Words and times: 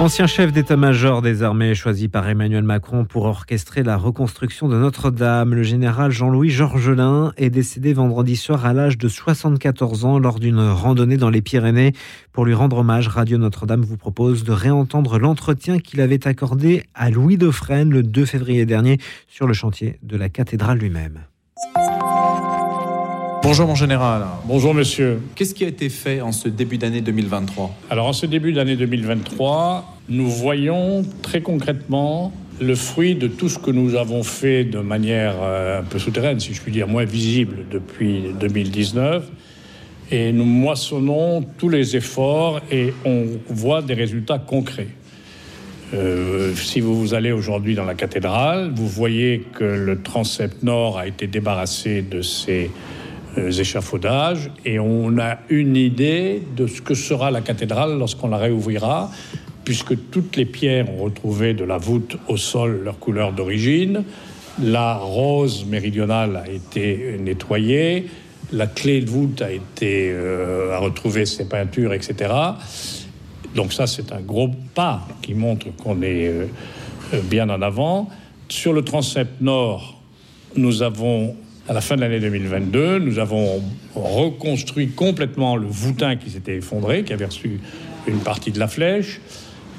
Ancien 0.00 0.26
chef 0.26 0.50
d'état-major 0.50 1.20
des 1.20 1.42
armées 1.42 1.74
choisi 1.74 2.08
par 2.08 2.26
Emmanuel 2.26 2.64
Macron 2.64 3.04
pour 3.04 3.26
orchestrer 3.26 3.82
la 3.82 3.98
reconstruction 3.98 4.66
de 4.66 4.78
Notre-Dame, 4.78 5.52
le 5.52 5.62
général 5.62 6.10
Jean-Louis 6.10 6.48
Georgelin 6.48 7.34
est 7.36 7.50
décédé 7.50 7.92
vendredi 7.92 8.34
soir 8.36 8.64
à 8.64 8.72
l'âge 8.72 8.96
de 8.96 9.08
74 9.08 10.06
ans 10.06 10.18
lors 10.18 10.40
d'une 10.40 10.58
randonnée 10.58 11.18
dans 11.18 11.28
les 11.28 11.42
Pyrénées. 11.42 11.92
Pour 12.32 12.46
lui 12.46 12.54
rendre 12.54 12.78
hommage, 12.78 13.08
Radio 13.08 13.36
Notre-Dame 13.36 13.82
vous 13.82 13.98
propose 13.98 14.42
de 14.42 14.52
réentendre 14.52 15.18
l'entretien 15.18 15.78
qu'il 15.78 16.00
avait 16.00 16.26
accordé 16.26 16.84
à 16.94 17.10
Louis 17.10 17.36
Dauphren 17.36 17.90
le 17.90 18.02
2 18.02 18.24
février 18.24 18.64
dernier 18.64 18.96
sur 19.28 19.46
le 19.46 19.52
chantier 19.52 19.98
de 20.02 20.16
la 20.16 20.30
cathédrale 20.30 20.78
lui-même. 20.78 21.20
Bonjour 23.42 23.66
mon 23.66 23.74
général. 23.74 24.26
Bonjour 24.44 24.74
monsieur. 24.74 25.22
Qu'est-ce 25.34 25.54
qui 25.54 25.64
a 25.64 25.68
été 25.68 25.88
fait 25.88 26.20
en 26.20 26.30
ce 26.30 26.48
début 26.48 26.76
d'année 26.76 27.00
2023 27.00 27.74
Alors 27.88 28.06
en 28.06 28.12
ce 28.12 28.26
début 28.26 28.52
d'année 28.52 28.76
2023, 28.76 29.96
nous 30.10 30.28
voyons 30.28 31.02
très 31.22 31.40
concrètement 31.40 32.32
le 32.60 32.74
fruit 32.74 33.14
de 33.14 33.28
tout 33.28 33.48
ce 33.48 33.58
que 33.58 33.70
nous 33.70 33.94
avons 33.94 34.22
fait 34.22 34.64
de 34.64 34.80
manière 34.80 35.36
euh, 35.40 35.80
un 35.80 35.84
peu 35.84 35.98
souterraine, 35.98 36.38
si 36.38 36.52
je 36.52 36.60
puis 36.60 36.70
dire, 36.70 36.86
moins 36.86 37.04
visible 37.04 37.64
depuis 37.70 38.24
2019. 38.38 39.26
Et 40.10 40.32
nous 40.32 40.44
moissonnons 40.44 41.42
tous 41.56 41.70
les 41.70 41.96
efforts 41.96 42.60
et 42.70 42.92
on 43.06 43.24
voit 43.48 43.80
des 43.80 43.94
résultats 43.94 44.38
concrets. 44.38 44.88
Euh, 45.94 46.54
si 46.54 46.80
vous 46.80 47.14
allez 47.14 47.32
aujourd'hui 47.32 47.74
dans 47.74 47.86
la 47.86 47.94
cathédrale, 47.94 48.70
vous 48.74 48.86
voyez 48.86 49.46
que 49.54 49.64
le 49.64 50.02
transept 50.02 50.62
nord 50.62 50.98
a 50.98 51.06
été 51.06 51.26
débarrassé 51.26 52.02
de 52.02 52.20
ses 52.20 52.70
échafaudages 53.36 54.50
et 54.64 54.78
on 54.78 55.18
a 55.18 55.38
une 55.48 55.76
idée 55.76 56.42
de 56.56 56.66
ce 56.66 56.80
que 56.80 56.94
sera 56.94 57.30
la 57.30 57.40
cathédrale 57.40 57.98
lorsqu'on 57.98 58.28
la 58.28 58.38
réouvrira, 58.38 59.10
puisque 59.64 60.10
toutes 60.10 60.36
les 60.36 60.44
pierres 60.44 60.90
ont 60.90 61.04
retrouvé 61.04 61.54
de 61.54 61.64
la 61.64 61.78
voûte 61.78 62.16
au 62.28 62.36
sol 62.36 62.82
leur 62.84 62.98
couleur 62.98 63.32
d'origine. 63.32 64.04
La 64.62 64.96
rose 64.96 65.64
méridionale 65.64 66.36
a 66.36 66.50
été 66.50 67.16
nettoyée, 67.18 68.06
la 68.52 68.66
clé 68.66 69.00
de 69.00 69.08
voûte 69.08 69.42
a 69.42 69.52
été 69.52 70.10
euh, 70.10 70.74
a 70.74 70.78
retrouvé 70.78 71.24
ses 71.24 71.48
peintures, 71.48 71.92
etc. 71.92 72.34
Donc 73.54 73.72
ça, 73.72 73.86
c'est 73.86 74.12
un 74.12 74.20
gros 74.20 74.50
pas 74.74 75.06
qui 75.22 75.34
montre 75.34 75.66
qu'on 75.76 76.02
est 76.02 76.28
euh, 76.28 76.46
bien 77.24 77.48
en 77.48 77.62
avant. 77.62 78.08
Sur 78.48 78.72
le 78.72 78.82
transept 78.82 79.40
nord, 79.40 80.00
nous 80.56 80.82
avons 80.82 81.36
à 81.70 81.72
la 81.72 81.80
fin 81.80 81.94
de 81.94 82.00
l'année 82.00 82.18
2022, 82.18 82.98
nous 82.98 83.20
avons 83.20 83.62
reconstruit 83.94 84.88
complètement 84.88 85.54
le 85.54 85.68
voûtin 85.68 86.16
qui 86.16 86.28
s'était 86.28 86.56
effondré, 86.56 87.04
qui 87.04 87.12
avait 87.12 87.26
reçu 87.26 87.60
une 88.08 88.18
partie 88.18 88.50
de 88.50 88.58
la 88.58 88.66
flèche. 88.66 89.20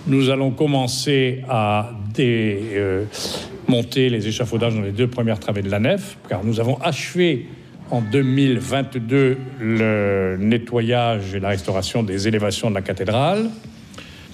Nous 0.07 0.29
allons 0.29 0.51
commencer 0.51 1.43
à 1.49 1.91
démonter 2.13 4.09
les 4.09 4.25
échafaudages 4.25 4.73
dans 4.73 4.83
les 4.83 4.93
deux 4.93 5.07
premières 5.07 5.41
travées 5.41 5.63
de 5.63 5.69
la 5.69 5.79
nef, 5.79 6.17
car 6.29 6.45
nous 6.45 6.61
avons 6.61 6.77
achevé 6.79 7.47
en 7.89 7.99
2022 7.99 9.37
le 9.59 10.37
nettoyage 10.39 11.35
et 11.35 11.41
la 11.41 11.49
restauration 11.49 12.03
des 12.03 12.25
élévations 12.25 12.69
de 12.69 12.75
la 12.75 12.83
cathédrale. 12.83 13.49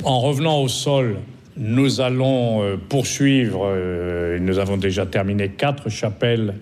En 0.04 0.20
revenant 0.20 0.62
au 0.62 0.68
sol, 0.68 1.16
nous 1.58 2.02
allons 2.02 2.62
euh, 2.62 2.78
poursuivre, 2.78 3.64
euh, 3.66 4.38
nous 4.40 4.60
avons 4.60 4.78
déjà 4.78 5.08
terminé 5.08 5.50
quatre 5.50 5.90
chapelles 5.90 6.54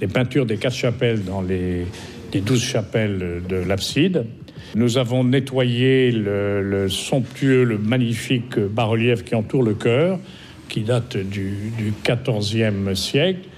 les 0.00 0.06
peintures 0.06 0.46
des 0.46 0.56
quatre 0.56 0.74
chapelles 0.74 1.24
dans 1.24 1.42
les, 1.42 1.86
douze 2.44 2.62
chapelles 2.62 3.42
de 3.48 3.56
l'abside. 3.56 4.26
Nous 4.74 4.98
avons 4.98 5.24
nettoyé 5.24 6.12
le, 6.12 6.88
somptueux, 6.88 7.64
le 7.64 7.78
magnifique 7.78 8.58
bas-relief 8.58 9.24
qui 9.24 9.34
entoure 9.34 9.62
le 9.62 9.74
chœur, 9.74 10.18
qui 10.68 10.82
date 10.82 11.16
du, 11.16 11.72
du 11.76 11.92
14e 12.04 12.94
siècle. 12.94 13.48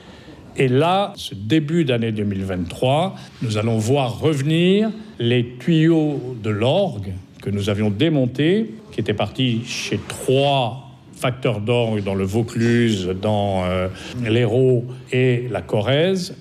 Et 0.56 0.69
là, 0.69 1.12
ce 1.17 1.34
début 1.34 1.84
d'année 1.84 2.12
2023, 2.12 3.17
nous 3.43 3.59
allons 3.59 3.78
voir 3.78 4.21
revenir 4.21 4.91
les 5.19 5.57
tuyaux 5.59 6.37
de 6.43 6.51
l'orgue 6.51 7.12
que 7.43 7.51
nous 7.51 7.71
avions 7.71 7.91
démontés, 7.91 8.71
qui 8.93 9.01
étaient 9.01 9.15
partis 9.15 9.62
chez 9.65 9.99
trois 10.09 10.90
facteurs 11.21 11.61
d'orgue 11.61 12.03
dans 12.03 12.15
le 12.15 12.25
Vaucluse, 12.25 13.15
dans 13.21 13.65
euh, 13.65 13.89
l'Hérault 14.25 14.85
et 15.13 15.47
la 15.51 15.61
Corrèze. 15.61 16.35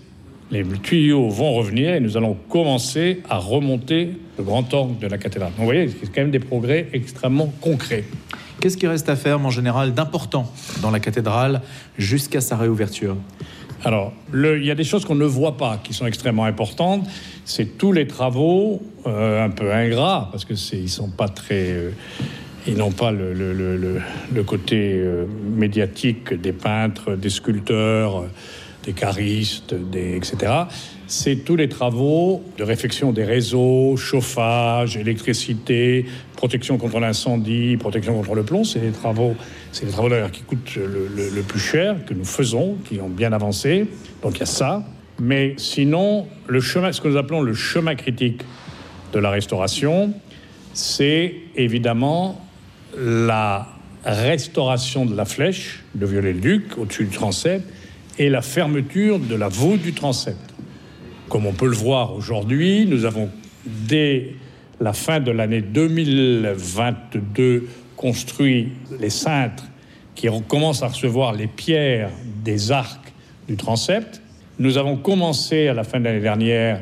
Les 0.52 0.64
tuyaux 0.64 1.30
vont 1.30 1.54
revenir 1.54 1.94
et 1.94 2.00
nous 2.00 2.18
allons 2.18 2.36
commencer 2.48 3.22
à 3.30 3.38
remonter 3.38 4.14
le 4.38 4.44
grand 4.44 4.74
orgue 4.74 4.98
de 4.98 5.08
la 5.08 5.18
cathédrale. 5.18 5.52
vous 5.58 5.66
voyez, 5.66 5.90
c'est 5.90 6.12
quand 6.12 6.22
même 6.22 6.32
des 6.32 6.40
progrès 6.40 6.88
extrêmement 6.94 7.54
concrets. 7.62 8.06
Qu'est-ce 8.60 8.78
qui 8.78 8.88
reste 8.88 9.10
à 9.10 9.16
faire, 9.16 9.38
mon 9.38 9.52
général, 9.52 9.94
d'important 9.94 10.52
dans 10.82 10.92
la 10.92 11.00
cathédrale 11.00 11.62
jusqu'à 11.98 12.42
sa 12.42 12.58
réouverture? 12.58 13.16
Alors, 13.86 14.12
il 14.34 14.66
y 14.66 14.72
a 14.72 14.76
des 14.76 14.84
choses 14.84 15.06
qu'on 15.06 15.16
ne 15.16 15.26
voit 15.26 15.56
pas 15.56 15.80
qui 15.82 15.94
sont 15.94 16.06
extrêmement 16.06 16.44
importantes. 16.46 17.08
C'est 17.46 17.78
tous 17.78 17.94
les 17.94 18.08
travaux 18.08 18.82
euh, 19.08 19.46
un 19.46 19.50
peu 19.50 19.72
ingrats, 19.72 20.28
parce 20.32 20.44
que 20.46 20.54
ils 20.76 20.90
sont 20.90 21.10
pas 21.10 21.30
très. 21.30 21.72
Euh, 21.72 21.92
ils 22.68 22.78
n'ont 22.78 22.92
pas 22.92 23.12
le, 23.12 24.02
côté 24.46 24.94
euh, 24.98 25.26
médiatique 25.56 26.34
des 26.34 26.52
peintres, 26.52 27.16
des 27.16 27.30
sculpteurs, 27.30 28.26
des 28.84 28.94
caristes, 28.94 29.74
des, 29.74 30.16
etc. 30.16 30.54
C'est 31.08 31.38
tous 31.38 31.56
les 31.56 31.70
travaux 31.70 32.44
de 32.58 32.64
réfection 32.64 33.12
des 33.12 33.24
réseaux, 33.24 33.98
chauffage, 33.98 34.96
électricité, 34.96 36.06
protection 36.36 36.78
contre 36.78 37.00
l'incendie, 37.00 37.78
protection 37.78 38.14
contre 38.14 38.36
le 38.36 38.44
plomb. 38.44 38.64
C'est 38.64 38.80
des 38.80 38.92
travaux, 38.92 39.36
c'est 39.72 39.86
les 39.86 39.92
travaux 39.92 40.10
d'ailleurs 40.10 40.32
qui 40.32 40.44
coûtent 40.44 40.76
le, 40.76 41.42
plus 41.42 41.60
cher 41.60 42.06
que 42.06 42.14
nous 42.14 42.26
faisons, 42.26 42.78
qui 42.86 43.02
ont 43.02 43.10
bien 43.10 43.34
avancé. 43.34 43.88
Donc 44.22 44.38
il 44.38 44.42
y 44.42 44.44
a 44.44 44.48
ça. 44.48 44.84
Mais 45.20 45.56
sinon, 45.58 46.28
le 46.48 46.62
chemin, 46.62 46.92
ce 46.92 47.02
que 47.02 47.08
nous 47.08 47.18
appelons 47.18 47.42
le 47.42 47.54
chemin 47.54 47.96
critique 47.96 48.42
de 49.12 49.20
la 49.20 49.30
restauration, 49.32 50.14
c'est 50.74 51.36
évidemment 51.56 52.40
la 52.98 53.68
restauration 54.06 55.06
de 55.06 55.16
la 55.16 55.26
flèche 55.26 55.84
de 55.96 56.06
Viollet-le-Duc 56.06 56.78
au-dessus 56.78 57.06
du 57.06 57.16
transept 57.16 57.64
et 58.18 58.30
la 58.30 58.42
fermeture 58.42 59.20
de 59.20 59.36
la 59.36 59.48
voûte 59.48 59.82
du 59.82 59.94
transept. 59.94 60.38
Comme 61.30 61.46
on 61.46 61.54
peut 61.54 61.68
le 61.68 61.76
voir 61.76 62.14
aujourd'hui, 62.14 62.86
nous 62.86 63.06
avons 63.06 63.30
dès 63.66 64.34
la 64.80 64.94
fin 64.94 65.20
de 65.20 65.32
l'année 65.32 65.62
2022 65.62 67.68
construit 67.96 68.70
les 69.00 69.10
cintres 69.10 69.66
qui 70.16 70.28
commencent 70.48 70.84
à 70.84 70.88
recevoir 70.88 71.34
les 71.34 71.48
pierres 71.48 72.10
des 72.44 72.72
arcs 72.72 73.14
du 73.48 73.56
transept. 73.56 74.22
Nous 74.58 74.78
avons 74.78 74.98
commencé 74.98 75.68
à 75.68 75.74
la 75.74 75.84
fin 75.84 76.00
de 76.00 76.06
l'année 76.06 76.20
dernière, 76.20 76.82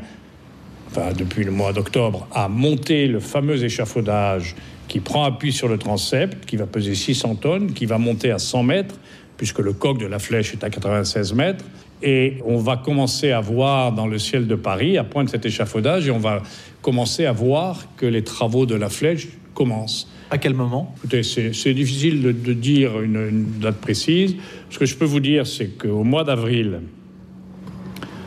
enfin 0.90 1.12
depuis 1.18 1.44
le 1.44 1.52
mois 1.52 1.74
d'octobre, 1.74 2.28
à 2.34 2.48
monter 2.48 3.08
le 3.08 3.20
fameux 3.20 3.64
échafaudage 3.64 4.56
qui 4.88 5.00
prend 5.00 5.24
appui 5.24 5.52
sur 5.52 5.68
le 5.68 5.78
transept, 5.78 6.46
qui 6.46 6.56
va 6.56 6.66
peser 6.66 6.96
600 6.96 7.36
tonnes, 7.36 7.74
qui 7.74 7.86
va 7.86 7.98
monter 7.98 8.32
à 8.32 8.40
100 8.40 8.64
mètres, 8.64 8.96
puisque 9.38 9.60
le 9.60 9.74
coq 9.74 10.00
de 10.00 10.06
la 10.06 10.20
flèche 10.20 10.54
est 10.54 10.64
à 10.64 10.70
96 10.70 11.34
mètres. 11.34 11.66
Et 12.04 12.38
on 12.46 12.58
va 12.58 12.78
commencer 12.78 13.32
à 13.32 13.42
voir 13.42 13.92
dans 13.92 14.08
le 14.08 14.20
ciel 14.20 14.48
de 14.48 14.56
Paris, 14.56 14.98
à 14.98 15.04
point 15.04 15.24
de 15.24 15.30
cet 15.30 15.46
échafaudage, 15.46 16.08
et 16.08 16.12
on 16.12 16.20
va 16.20 16.44
commencer 16.82 17.26
à 17.26 17.32
voir 17.32 17.88
que 17.98 18.06
les 18.06 18.24
travaux 18.24 18.66
de 18.66 18.76
la 18.76 18.90
flèche 18.90 19.28
commencent. 19.54 20.08
À 20.30 20.38
quel 20.38 20.54
moment? 20.54 20.94
Écoutez, 20.98 21.24
c'est 21.24 21.74
difficile 21.74 22.22
de, 22.22 22.54
dire 22.54 23.02
une, 23.02 23.46
date 23.60 23.78
précise. 23.78 24.36
Ce 24.70 24.78
que 24.78 24.86
je 24.86 24.96
peux 24.96 25.06
vous 25.06 25.22
dire, 25.22 25.48
c'est 25.48 25.70
qu'au 25.70 26.04
mois 26.04 26.24
d'avril, 26.24 26.82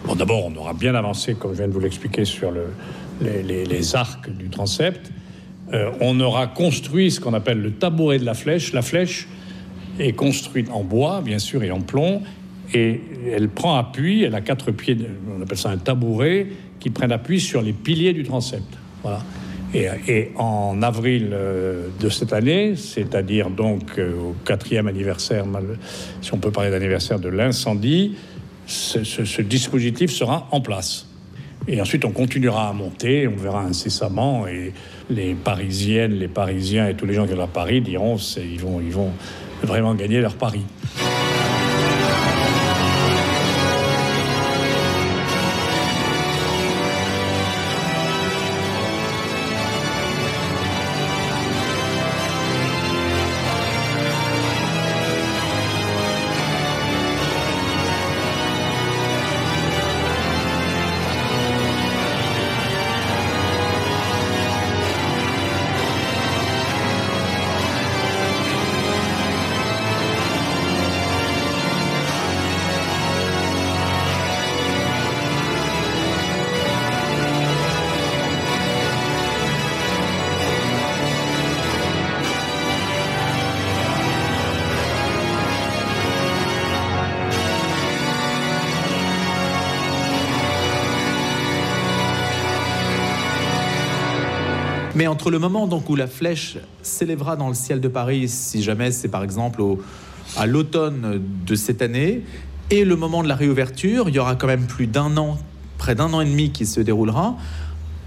bon, 0.07 0.15
d'abord, 0.15 0.47
on 0.47 0.57
aura 0.57 0.73
bien 0.73 0.95
avancé, 0.95 1.35
comme 1.35 1.53
je 1.53 1.59
viens 1.59 1.69
de 1.69 1.73
vous 1.73 1.81
l'expliquer, 1.81 2.25
sur 2.25 2.51
le, 2.51 2.65
les, 3.23 3.65
les, 3.65 3.95
arcs 3.95 4.31
du 4.31 4.49
transept. 4.49 5.13
Euh, 5.73 5.91
on 6.01 6.19
aura 6.21 6.47
construit 6.47 7.11
ce 7.11 7.21
qu'on 7.21 7.35
appelle 7.35 7.61
le 7.61 7.73
tabouret 7.73 8.19
de 8.19 8.25
la 8.25 8.35
flèche. 8.35 8.73
La 8.73 8.83
flèche 8.83 9.29
est 9.99 10.13
construite 10.13 10.69
en 10.71 10.83
bois, 10.83 11.21
bien 11.21 11.39
sûr, 11.39 11.63
et 11.63 11.71
en 11.71 11.81
plomb, 11.81 12.23
et 12.75 13.01
elle 13.33 13.49
prend 13.49 13.77
appui, 13.77 14.23
elle 14.23 14.35
a 14.35 14.41
quatre 14.41 14.71
pieds, 14.71 14.97
on 15.37 15.43
appelle 15.43 15.59
ça 15.59 15.71
un 15.71 15.77
tabouret, 15.77 16.49
qui 16.79 16.91
prennent 16.91 17.13
appui 17.13 17.41
sur 17.41 17.63
les 17.63 17.73
piliers 17.73 18.13
du 18.13 18.23
transept. 18.23 18.65
Voilà. 19.03 19.21
Et, 19.73 20.31
en 20.35 20.83
avril 20.83 21.29
euh, 21.33 21.89
de 22.01 22.09
cette 22.09 22.33
année, 22.33 22.75
c'est-à-dire 22.75 23.51
donc 23.51 23.99
euh, 23.99 24.13
au 24.19 24.35
quatrième 24.45 24.89
anniversaire, 24.89 25.45
si 26.23 26.35
on 26.35 26.39
peut 26.39 26.51
parler 26.51 26.71
d'anniversaire 26.71 27.21
de 27.21 27.29
l'incendie, 27.29 28.17
ce 28.67 29.43
dispositif 29.43 30.11
sera 30.11 30.49
en 30.51 30.61
place. 30.61 31.10
Et 31.69 31.81
ensuite, 31.81 32.05
on 32.05 32.11
continuera 32.11 32.69
à 32.69 32.73
monter, 32.73 33.29
on 33.29 33.37
verra 33.37 33.63
incessamment, 33.63 34.47
et 34.47 34.73
les 35.11 35.35
Parisiennes, 35.35 36.13
les 36.13 36.29
Parisiens 36.29 36.89
et 36.89 36.95
tous 36.95 37.07
les 37.07 37.15
gens 37.15 37.27
qui 37.27 37.35
sont 37.35 37.41
à 37.41 37.47
Paris 37.47 37.81
diront 37.81 38.17
ils 38.39 38.61
vont, 38.61 38.81
ils 38.81 38.93
vont 38.93 39.13
vraiment 39.63 39.95
gagner 39.95 40.21
leur 40.21 40.35
pari. 40.35 40.63
Mais 95.01 95.07
entre 95.07 95.31
le 95.31 95.39
moment 95.39 95.67
donc 95.67 95.89
où 95.89 95.97
la 95.97 96.07
flèche 96.07 96.59
s'élèvera 96.83 97.35
dans 97.35 97.49
le 97.49 97.55
ciel 97.55 97.81
de 97.81 97.89
Paris, 97.89 98.29
si 98.29 98.63
jamais 98.63 98.91
c'est 98.91 99.09
par 99.09 99.25
exemple 99.25 99.63
à 100.37 100.45
l'automne 100.45 101.23
de 101.47 101.55
cette 101.55 101.81
année, 101.81 102.21
et 102.69 102.85
le 102.85 102.97
moment 102.97 103.23
de 103.23 103.29
la 103.29 103.35
réouverture, 103.35 104.11
il 104.11 104.15
y 104.15 104.19
aura 104.19 104.35
quand 104.35 104.47
même 104.47 104.67
plus 104.67 104.87
d'un 104.87 105.17
an, 105.17 105.39
près 105.79 105.95
d'un 105.95 106.13
an 106.13 106.21
et 106.21 106.27
demi 106.27 106.51
qui 106.51 106.67
se 106.67 106.83
déroulera. 106.83 107.39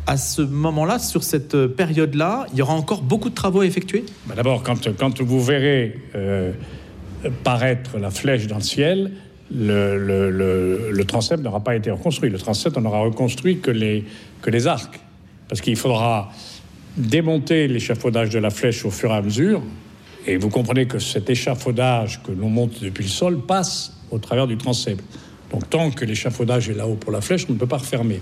À 0.05 0.17
ce 0.17 0.43
moment-là, 0.43 0.99
sur 0.99 1.23
cette 1.23 1.65
période-là, 1.65 2.45
il 2.53 2.59
y 2.59 2.61
aura 2.61 2.75
encore 2.75 3.01
beaucoup 3.01 3.31
de 3.31 3.33
travaux 3.33 3.61
à 3.61 3.65
effectuer? 3.65 4.05
Bah, 4.27 4.35
D'abord, 4.35 4.61
quand, 4.61 5.19
vous 5.19 5.43
verrez 5.43 5.99
euh, 6.13 6.51
paraître 7.43 7.97
la 7.97 8.11
flèche 8.11 8.45
dans 8.45 8.57
le 8.57 8.61
ciel, 8.61 9.13
le, 9.51 9.97
le, 9.97 10.91
le, 10.91 11.05
transept 11.05 11.41
n'aura 11.41 11.63
pas 11.63 11.75
été 11.75 11.89
reconstruit. 11.89 12.29
Le 12.29 12.37
transept, 12.37 12.77
on 12.77 12.81
n'aura 12.81 12.99
reconstruit 12.99 13.61
que 13.61 13.71
les 13.71 14.67
arcs. 14.67 14.99
Parce 15.49 15.59
qu'il 15.59 15.75
faudra 15.75 16.31
démonter 16.97 17.67
l'échafaudage 17.67 18.29
de 18.29 18.39
la 18.39 18.49
flèche 18.49 18.85
au 18.85 18.91
fur 18.91 19.11
et 19.11 19.15
à 19.15 19.21
mesure. 19.21 19.61
Et 20.25 20.37
vous 20.37 20.49
comprenez 20.49 20.85
que 20.85 20.99
cet 20.99 21.29
échafaudage 21.29 22.21
que 22.23 22.31
l'on 22.31 22.49
monte 22.49 22.81
depuis 22.81 23.03
le 23.03 23.09
sol 23.09 23.41
passe 23.41 23.93
au 24.11 24.19
travers 24.19 24.47
du 24.47 24.57
transept. 24.57 25.03
Donc 25.51 25.69
tant 25.69 25.91
que 25.91 26.05
l'échafaudage 26.05 26.69
est 26.69 26.73
là-haut 26.73 26.95
pour 26.95 27.11
la 27.11 27.21
flèche, 27.21 27.45
on 27.49 27.53
ne 27.53 27.57
peut 27.57 27.67
pas 27.67 27.77
refermer. 27.77 28.21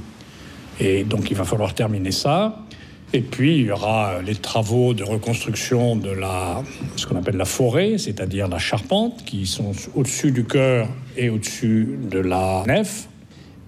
Et 0.79 1.03
donc 1.03 1.29
il 1.29 1.37
va 1.37 1.43
falloir 1.43 1.73
terminer 1.73 2.11
ça. 2.11 2.65
Et 3.13 3.21
puis 3.21 3.57
il 3.57 3.65
y 3.65 3.71
aura 3.71 4.21
les 4.25 4.35
travaux 4.35 4.93
de 4.93 5.03
reconstruction 5.03 5.95
de 5.95 6.09
la, 6.09 6.63
ce 6.95 7.05
qu'on 7.05 7.17
appelle 7.17 7.35
la 7.35 7.45
forêt, 7.45 7.97
c'est-à-dire 7.97 8.47
la 8.47 8.57
charpente, 8.57 9.23
qui 9.25 9.45
sont 9.45 9.73
au-dessus 9.95 10.31
du 10.31 10.45
cœur 10.45 10.87
et 11.17 11.29
au-dessus 11.29 11.99
de 12.09 12.19
la 12.19 12.63
nef. 12.67 13.09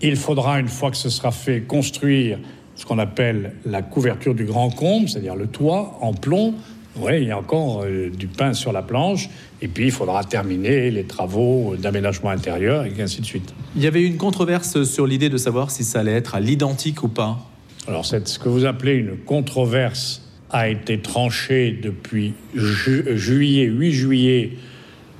Il 0.01 0.15
faudra, 0.15 0.59
une 0.59 0.67
fois 0.67 0.91
que 0.91 0.97
ce 0.97 1.09
sera 1.09 1.31
fait, 1.31 1.61
construire 1.61 2.39
ce 2.75 2.85
qu'on 2.85 2.99
appelle 2.99 3.53
la 3.65 3.81
couverture 3.81 4.35
du 4.35 4.45
grand 4.45 4.69
comble, 4.69 5.09
c'est-à-dire 5.09 5.35
le 5.35 5.47
toit 5.47 5.97
en 6.01 6.13
plomb. 6.13 6.55
Oui, 6.95 7.21
il 7.21 7.27
y 7.27 7.31
a 7.31 7.37
encore 7.37 7.83
euh, 7.83 8.09
du 8.09 8.27
pain 8.27 8.53
sur 8.53 8.71
la 8.71 8.83
planche. 8.83 9.29
Et 9.61 9.67
puis, 9.67 9.85
il 9.85 9.91
faudra 9.91 10.23
terminer 10.23 10.91
les 10.91 11.05
travaux 11.05 11.75
d'aménagement 11.77 12.29
intérieur 12.29 12.85
et 12.85 13.01
ainsi 13.01 13.21
de 13.21 13.25
suite. 13.25 13.53
Il 13.75 13.81
y 13.81 13.87
avait 13.87 14.03
une 14.03 14.17
controverse 14.17 14.83
sur 14.83 15.07
l'idée 15.07 15.29
de 15.29 15.37
savoir 15.37 15.71
si 15.71 15.83
ça 15.83 16.01
allait 16.01 16.13
être 16.13 16.35
à 16.35 16.39
l'identique 16.39 17.03
ou 17.03 17.07
pas. 17.07 17.39
Alors, 17.87 18.05
ce 18.05 18.37
que 18.37 18.49
vous 18.49 18.65
appelez 18.65 18.93
une 18.93 19.17
controverse 19.17 20.21
a 20.51 20.69
été 20.69 20.99
tranchée 20.99 21.77
depuis 21.81 22.33
juillet, 22.53 23.65
8 23.65 23.91
juillet 23.91 24.51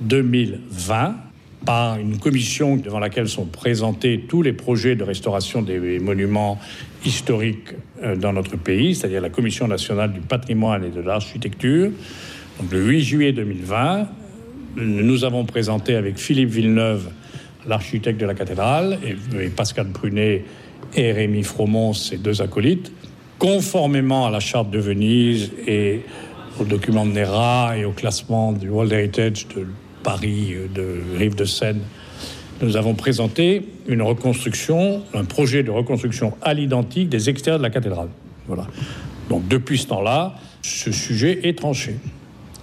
2020 0.00 1.16
par 1.64 1.98
une 1.98 2.18
commission 2.18 2.76
devant 2.76 2.98
laquelle 2.98 3.28
sont 3.28 3.46
présentés 3.46 4.24
tous 4.28 4.42
les 4.42 4.52
projets 4.52 4.96
de 4.96 5.04
restauration 5.04 5.62
des 5.62 5.98
monuments 5.98 6.58
historiques 7.04 7.74
euh, 8.02 8.16
dans 8.16 8.32
notre 8.32 8.56
pays, 8.56 8.94
c'est-à-dire 8.94 9.20
la 9.20 9.30
Commission 9.30 9.68
nationale 9.68 10.12
du 10.12 10.20
patrimoine 10.20 10.84
et 10.84 10.90
de 10.90 11.00
l'architecture. 11.00 11.90
Le 12.70 12.80
8 12.80 13.00
juillet 13.00 13.32
2020, 13.32 14.08
nous 14.76 15.24
avons 15.24 15.44
présenté 15.44 15.96
avec 15.96 16.18
Philippe 16.18 16.50
Villeneuve, 16.50 17.10
l'architecte 17.66 18.20
de 18.20 18.26
la 18.26 18.34
cathédrale, 18.34 18.98
et, 19.04 19.48
Pascal 19.48 19.88
Prunet 19.88 20.44
et 20.94 21.12
Rémi 21.12 21.42
Fromont, 21.42 21.92
ses 21.92 22.18
deux 22.18 22.42
acolytes, 22.42 22.92
conformément 23.38 24.26
à 24.26 24.30
la 24.30 24.40
charte 24.40 24.70
de 24.70 24.78
Venise 24.78 25.52
et 25.66 26.02
au 26.60 26.64
document 26.64 27.04
de 27.04 27.12
NERA 27.12 27.76
et 27.76 27.84
au 27.84 27.92
classement 27.92 28.52
du 28.52 28.68
World 28.68 28.92
Heritage 28.92 29.46
Paris, 30.04 30.54
euh, 30.54 30.68
de 30.72 31.18
Rive 31.18 31.34
de 31.34 31.44
Seine, 31.44 31.80
nous 32.62 32.76
avons 32.76 32.94
présenté 32.94 33.66
une 33.88 34.02
reconstruction, 34.02 35.02
un 35.12 35.24
projet 35.24 35.64
de 35.64 35.72
reconstruction 35.72 36.34
à 36.40 36.54
l'identique 36.54 37.08
des 37.08 37.28
extérieurs 37.28 37.58
de 37.58 37.64
la 37.64 37.70
cathédrale. 37.70 38.08
Voilà. 38.46 38.68
Donc 39.28 39.48
depuis 39.48 39.78
ce 39.78 39.88
temps-là, 39.88 40.36
ce 40.62 40.92
sujet 40.92 41.40
est 41.48 41.58
tranché. 41.58 41.96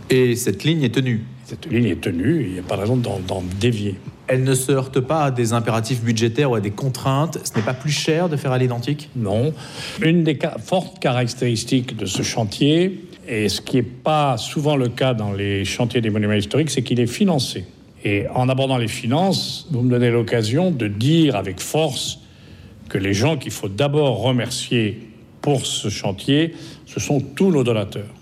Et 0.10 0.36
cette 0.36 0.64
ligne 0.64 0.84
est 0.84 0.94
tenue 0.94 1.24
Cette 1.46 1.70
ligne 1.70 1.88
est 1.88 2.02
tenue, 2.02 2.46
il 2.46 2.54
n'y 2.54 2.60
a 2.60 2.64
pas 2.64 2.76
de 2.76 2.82
raison 2.82 2.96
d'en 2.96 3.44
dévier. 3.60 3.96
Elle 4.28 4.44
ne 4.44 4.54
se 4.54 4.72
heurte 4.72 5.02
pas 5.02 5.26
à 5.26 5.32
des 5.32 5.52
impératifs 5.52 6.02
budgétaires 6.02 6.52
ou 6.52 6.56
à 6.56 6.62
des 6.62 6.72
contraintes 6.72 7.38
Ce 7.44 7.54
n'est 7.58 7.66
pas 7.66 7.74
plus 7.74 7.92
cher 7.92 8.30
de 8.30 8.38
faire 8.38 8.54
à 8.54 8.58
l'identique? 8.58 9.10
Non. 9.16 9.54
Une 10.02 10.24
des 10.24 10.40
fortes 10.64 11.00
caractéristiques 11.00 11.98
de 11.98 12.06
ce 12.06 12.22
chantier, 12.22 13.02
et 13.28 13.50
ce 13.50 13.62
qui 13.62 13.78
n'est 13.78 13.84
pas 13.84 14.38
souvent 14.38 14.76
le 14.76 14.90
cas 14.90 15.14
dans 15.14 15.32
les 15.32 15.66
chantiers 15.66 16.02
des 16.02 16.10
monuments 16.10 16.34
historiques, 16.34 16.70
c'est 16.70 16.82
qu'il 16.82 17.00
est 17.00 17.08
financé. 17.08 17.66
Et 18.04 18.26
en 18.34 18.50
abordant 18.50 18.78
les 18.78 18.88
finances, 18.88 19.68
vous 19.72 19.82
me 19.82 19.92
donnez 19.92 20.10
l'occasion 20.10 20.72
de 20.72 20.88
dire 20.88 21.36
avec 21.36 21.60
force 21.60 22.20
que 22.90 22.98
les 22.98 23.14
gens 23.14 23.38
qu'il 23.38 23.52
faut 23.52 23.70
d'abord 23.70 24.22
remercier 24.22 25.00
pour 25.42 25.66
ce 25.66 25.90
chantier, 25.90 26.54
ce 26.86 27.00
sont 27.00 27.20
tous 27.20 27.52
nos 27.52 27.64
donateurs. 27.64 28.14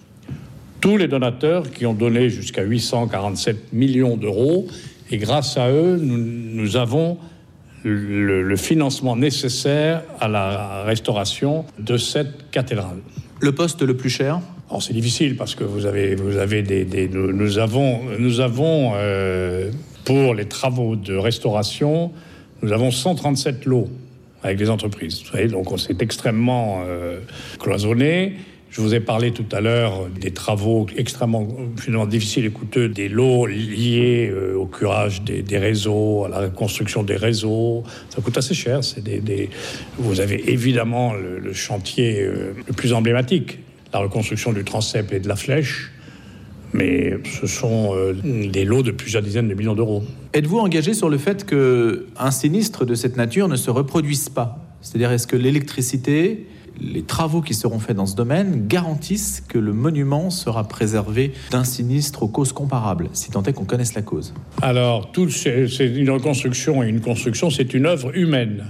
Tous 0.82 0.96
les 0.96 1.08
donateurs 1.08 1.72
qui 1.72 1.86
ont 1.86 1.94
donné 1.94 2.30
jusqu'à 2.30 2.64
847 2.64 3.74
millions 3.74 4.16
d'euros. 4.16 4.68
Et 5.12 5.18
grâce 5.18 5.58
à 5.58 5.70
eux, 5.70 5.98
nous, 5.98 6.78
avons 6.78 7.18
le, 7.84 8.56
financement 8.56 9.16
nécessaire 9.16 10.04
à 10.20 10.28
la 10.28 10.84
restauration 10.84 11.66
de 11.80 11.98
cette 11.98 12.50
cathédrale. 12.52 13.00
Le 13.42 13.54
poste 13.54 13.82
le 13.82 13.98
plus 13.98 14.10
cher? 14.10 14.40
Alors 14.70 14.84
c'est 14.84 14.94
difficile 14.94 15.36
parce 15.36 15.56
que 15.56 15.64
vous 15.64 15.88
avez, 15.88 16.14
vous 16.14 16.38
avez 16.38 16.62
des, 16.62 17.10
nous, 17.10 17.58
avons, 17.58 18.02
nous 18.20 18.40
avons 18.40 18.92
euh, 18.94 19.72
pour 20.06 20.36
les 20.36 20.46
travaux 20.46 20.96
de 20.96 21.16
restauration, 21.16 22.12
nous 22.62 22.72
avons 22.72 22.92
137 22.92 23.66
lots 23.66 23.90
avec 24.44 24.60
les 24.60 24.70
entreprises. 24.70 25.22
Vous 25.24 25.32
savez, 25.32 25.48
donc 25.48 25.68
c'est 25.80 26.02
extrêmement 26.04 26.84
euh, 26.86 27.20
cloisonné. 27.58 28.36
Je 28.70 28.82
vous 28.82 28.94
ai 28.94 29.00
parlé 29.00 29.32
tout 29.32 29.48
à 29.52 29.60
l'heure 29.60 30.08
des 30.10 30.30
travaux 30.30 30.86
extrêmement 30.96 31.48
finalement 31.78 32.06
difficiles 32.06 32.46
et 32.46 32.52
coûteux, 32.52 32.90
des 32.90 33.10
lots 33.10 33.48
liés 33.48 34.30
euh, 34.32 34.56
au 34.56 34.68
curage 34.68 35.24
des, 35.24 35.58
réseaux, 35.58 36.26
à 36.26 36.30
la 36.30 36.40
reconstruction 36.42 37.02
des 37.02 37.16
réseaux. 37.16 37.84
Ça 38.12 38.22
coûte 38.22 38.38
assez 38.38 38.54
cher. 38.54 38.84
C'est 38.84 39.04
des, 39.04 39.50
Vous 39.98 40.20
avez 40.20 40.52
évidemment 40.52 41.16
le, 41.16 41.40
le 41.40 41.54
chantier 41.54 42.24
le 42.24 42.74
plus 42.74 42.94
emblématique, 42.94 43.58
la 43.94 44.00
reconstruction 44.00 44.54
du 44.54 44.64
transept 44.64 45.12
et 45.12 45.20
de 45.20 45.28
la 45.28 45.36
flèche, 45.36 45.92
mais 46.74 47.18
ce 47.40 47.48
sont 47.48 47.96
euh, 47.96 48.14
des 48.14 48.66
lots 48.66 48.84
de 48.84 48.92
plusieurs 48.92 49.24
dizaines 49.24 49.48
de 49.48 49.54
millions 49.54 49.76
d'euros. 49.76 50.04
Êtes-vous 50.34 50.60
engagé 50.60 50.94
sur 50.94 51.10
le 51.10 51.18
fait 51.18 51.46
qu'un 51.46 52.32
sinistre 52.32 52.86
de 52.86 52.96
cette 52.96 53.18
nature 53.18 53.48
ne 53.48 53.56
se 53.56 53.72
reproduise 53.72 54.30
pas? 54.30 54.64
C'est-à-dire, 54.82 55.12
est-ce 55.12 55.28
que 55.28 55.36
l'électricité, 55.36 56.46
les 56.80 57.02
travaux 57.02 57.42
qui 57.42 57.54
seront 57.54 57.80
faits 57.80 57.98
dans 57.98 58.06
ce 58.06 58.16
domaine 58.16 58.68
garantissent 58.68 59.44
que 59.48 59.58
le 59.58 59.74
monument 59.74 60.30
sera 60.30 60.68
préservé 60.68 61.34
d'un 61.52 61.64
sinistre 61.64 62.24
aux 62.24 62.28
causes 62.28 62.54
comparables, 62.54 63.10
si 63.14 63.32
tant 63.32 63.44
est 63.44 63.54
qu'on 63.54 63.66
connaisse 63.66 63.96
la 63.96 64.04
cause? 64.04 64.34
Alors, 64.62 65.12
c'est 65.30 65.88
une 65.88 66.12
reconstruction 66.12 66.84
et 66.84 66.88
une 66.88 67.02
construction, 67.02 67.50
c'est 67.50 67.74
une 67.74 67.88
œuvre 67.88 68.16
humaine. 68.16 68.66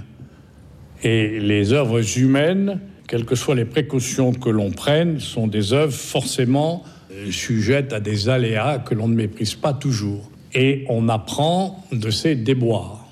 Et 1.02 1.38
les 1.38 1.72
œuvres 1.72 2.18
humaines 2.18 2.80
quelles 3.10 3.24
que 3.24 3.34
soient 3.34 3.56
les 3.56 3.64
précautions 3.64 4.32
que 4.32 4.48
l'on 4.48 4.70
prenne, 4.70 5.18
sont 5.18 5.48
des 5.48 5.72
œuvres 5.72 5.92
forcément 5.92 6.84
sujettes 7.32 7.92
à 7.92 7.98
des 7.98 8.28
aléas 8.28 8.78
que 8.78 8.94
l'on 8.94 9.08
ne 9.08 9.16
méprise 9.16 9.56
pas 9.56 9.72
toujours. 9.72 10.30
Et 10.54 10.84
on 10.88 11.08
apprend 11.08 11.84
de 11.90 12.08
ces 12.10 12.36
déboires. 12.36 13.04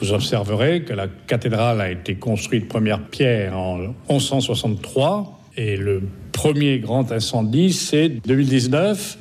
Vous 0.00 0.12
observerez 0.12 0.84
que 0.84 0.92
la 0.92 1.08
cathédrale 1.26 1.80
a 1.80 1.90
été 1.90 2.14
construite 2.14 2.68
première 2.68 3.02
pierre 3.02 3.58
en 3.58 3.78
1163 4.08 5.40
et 5.56 5.76
le 5.76 6.02
premier 6.30 6.78
grand 6.78 7.10
incendie, 7.10 7.72
c'est 7.72 8.08
2019. 8.08 9.18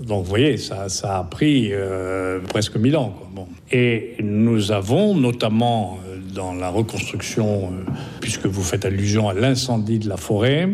Donc 0.00 0.24
vous 0.24 0.28
voyez, 0.28 0.56
ça, 0.56 0.86
a 1.04 1.22
pris 1.22 1.68
euh, 1.70 2.40
presque 2.40 2.76
mille 2.76 2.96
ans. 2.96 3.14
Et 3.70 4.16
nous 4.20 4.72
avons 4.72 5.14
notamment 5.14 6.00
dans 6.38 6.54
la 6.54 6.68
reconstruction, 6.70 7.72
euh, 7.72 7.90
puisque 8.20 8.46
vous 8.46 8.62
faites 8.62 8.84
allusion 8.84 9.28
à 9.28 9.34
l'incendie 9.34 9.98
de 9.98 10.08
la 10.08 10.16
forêt, 10.16 10.68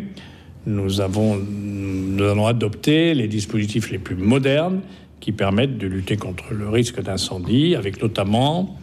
nous, 0.66 1.00
avons, 1.00 1.36
nous 1.36 2.22
allons 2.22 2.46
adopter 2.46 3.14
les 3.14 3.28
dispositifs 3.28 3.90
les 3.90 3.98
plus 3.98 4.14
modernes 4.14 4.82
qui 5.20 5.32
permettent 5.32 5.78
de 5.78 5.86
lutter 5.86 6.18
contre 6.18 6.52
le 6.52 6.68
risque 6.68 7.00
d'incendie, 7.00 7.76
avec 7.76 8.02
notamment 8.02 8.76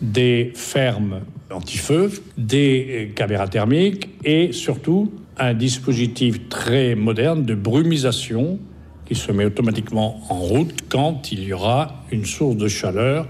des 0.00 0.52
fermes 0.54 1.22
anti-feu, 1.50 2.12
des 2.38 3.12
caméras 3.16 3.48
thermiques 3.48 4.08
et 4.24 4.52
surtout 4.52 5.12
un 5.38 5.54
dispositif 5.54 6.48
très 6.48 6.94
moderne 6.94 7.44
de 7.44 7.56
brumisation 7.56 8.60
qui 9.06 9.16
se 9.16 9.32
met 9.32 9.44
automatiquement 9.44 10.20
en 10.28 10.38
route 10.38 10.84
quand 10.88 11.32
il 11.32 11.42
y 11.42 11.52
aura 11.52 12.04
une 12.12 12.26
source 12.26 12.56
de 12.56 12.68
chaleur 12.68 13.26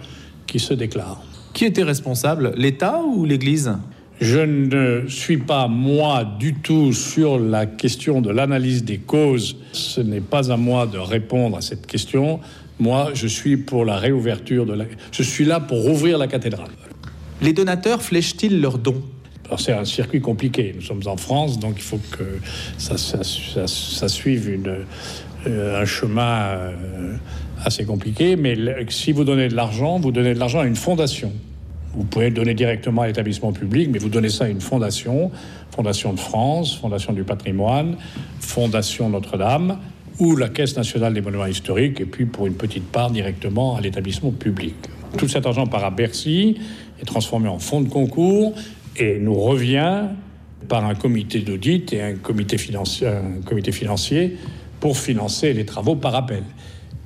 qui 0.47 0.59
se 0.59 0.75
déclare. 0.75 1.23
Qui 1.53 1.65
était 1.67 1.83
responsable, 1.83 2.53
l'État 2.57 3.01
ou 3.03 3.25
l'Église? 3.25 3.73
Je 4.21 4.39
ne 4.39 5.09
suis 5.09 5.39
pas, 5.39 5.69
moi, 5.69 6.25
du 6.39 6.55
tout 6.55 6.93
sur 6.93 7.39
la 7.39 7.67
question 7.67 8.21
de 8.21 8.31
l'analyse 8.31 8.85
des 8.85 8.99
causes. 8.99 9.57
Ce 9.73 10.01
n'est 10.01 10.21
pas 10.21 10.53
à 10.53 10.57
moi 10.57 10.87
de 10.87 10.99
répondre 10.99 11.57
à 11.57 11.61
cette 11.61 11.87
question. 11.87 12.41
Moi, 12.79 13.11
je 13.15 13.27
suis 13.27 13.57
pour 13.57 13.85
la 13.85 13.97
réouverture 13.97 14.65
de 14.65 14.75
la... 14.75 14.85
Je 15.11 15.23
suis 15.23 15.45
là 15.45 15.61
pour 15.61 15.87
ouvrir 15.87 16.19
la 16.19 16.29
cathédrale. 16.29 16.71
Les 17.41 17.53
donateurs 17.53 18.01
flèchent-ils 18.03 18.61
leurs 18.61 18.79
dons? 18.79 19.03
C'est 19.59 19.73
un 19.73 19.85
circuit 19.85 20.21
compliqué. 20.21 20.73
Nous 20.75 20.83
sommes 20.83 21.03
en 21.07 21.17
France, 21.17 21.59
donc 21.59 21.75
il 21.77 21.83
faut 21.83 22.01
que 22.13 22.39
ça, 22.79 22.97
ça, 22.97 23.23
ça, 23.25 23.67
ça 23.67 24.09
suive 24.09 24.49
une, 24.49 24.85
euh, 25.47 25.83
un 25.83 25.85
chemin 25.85 26.45
euh, 26.55 27.17
assez 27.65 27.85
compliqué. 27.85 28.37
Mais 28.37 28.57
si 28.89 29.13
vous 29.13 29.25
donnez 29.25 29.49
de 29.49 29.55
l'argent, 29.55 29.99
vous 29.99 30.13
donnez 30.13 30.35
de 30.35 30.39
l'argent 30.39 30.61
à 30.61 30.67
une 30.67 30.77
fondation. 30.77 31.33
Vous 31.95 32.05
pouvez 32.05 32.31
le 32.31 32.35
donner 32.35 32.55
directement 32.55 33.03
à 33.03 33.07
l'établissement 33.07 33.53
public, 33.53 33.91
mais 33.93 33.99
vous 33.99 34.09
donnez 34.09 34.31
ça 34.31 34.45
à 34.45 34.49
une 34.49 34.63
fondation, 34.63 35.31
Fondation 35.71 36.13
de 36.15 36.21
France, 36.21 36.77
Fondation 36.77 37.13
du 37.13 37.23
patrimoine, 37.23 37.97
Fondation 38.41 39.11
Notre-Dame, 39.11 39.79
ou 40.19 40.37
la 40.37 40.49
Caisse 40.49 40.77
nationale 40.77 41.13
des 41.13 41.21
monuments 41.21 41.47
historiques, 41.47 42.01
et 42.01 42.07
puis 42.07 42.25
pour 42.25 42.47
une 42.47 42.55
petite 42.55 42.85
part 42.85 43.11
directement 43.11 43.77
à 43.77 43.81
l'établissement 43.81 44.31
public. 44.31 44.75
Tout 45.19 45.29
cet 45.29 45.45
argent 45.47 45.67
part 45.67 45.85
à 45.85 45.91
Bercy, 45.91 46.57
est 47.01 47.05
transformé 47.05 47.49
en 47.49 47.59
fonds 47.59 47.83
de 47.83 47.89
concours, 47.89 48.55
et 48.97 49.19
nous 49.19 49.35
revient 49.35 50.05
par 50.69 50.85
un 50.87 50.95
comité 50.95 51.41
d'audit 51.41 51.93
et 51.93 52.01
un 52.01 52.15
comité 52.15 52.57
financier 52.57 54.37
pour 54.81 54.97
financer 54.97 55.53
les 55.53 55.67
travaux 55.67 55.97
par 55.97 56.15
appel. 56.15 56.45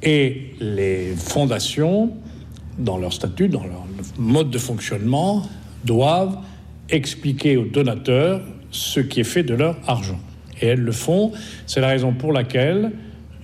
Et 0.06 0.52
les 0.60 1.14
fondations, 1.16 2.12
dans 2.78 2.96
leur 2.96 3.12
statut, 3.12 3.48
dans 3.48 3.64
leur 3.64 3.84
mode 4.16 4.50
de 4.50 4.58
fonctionnement, 4.58 5.42
doivent 5.84 6.38
expliquer 6.88 7.56
aux 7.56 7.64
donateurs 7.64 8.40
ce 8.70 9.00
qui 9.00 9.20
est 9.20 9.24
fait 9.24 9.42
de 9.42 9.54
leur 9.54 9.76
argent. 9.88 10.20
Et 10.62 10.66
elles 10.68 10.80
le 10.80 10.92
font. 10.92 11.32
C'est 11.66 11.80
la 11.80 11.88
raison 11.88 12.12
pour 12.12 12.32
laquelle 12.32 12.92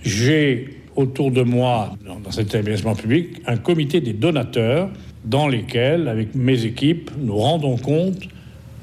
j'ai 0.03 0.79
autour 0.95 1.31
de 1.31 1.41
moi, 1.41 1.97
dans 2.23 2.31
cet 2.31 2.47
établissement 2.47 2.95
public, 2.95 3.41
un 3.45 3.57
comité 3.57 3.99
des 3.99 4.13
donateurs 4.13 4.89
dans 5.25 5.49
lesquels, 5.49 6.07
avec 6.07 6.33
mes 6.33 6.63
équipes, 6.65 7.11
nous 7.17 7.35
rendons 7.35 7.75
compte 7.75 8.21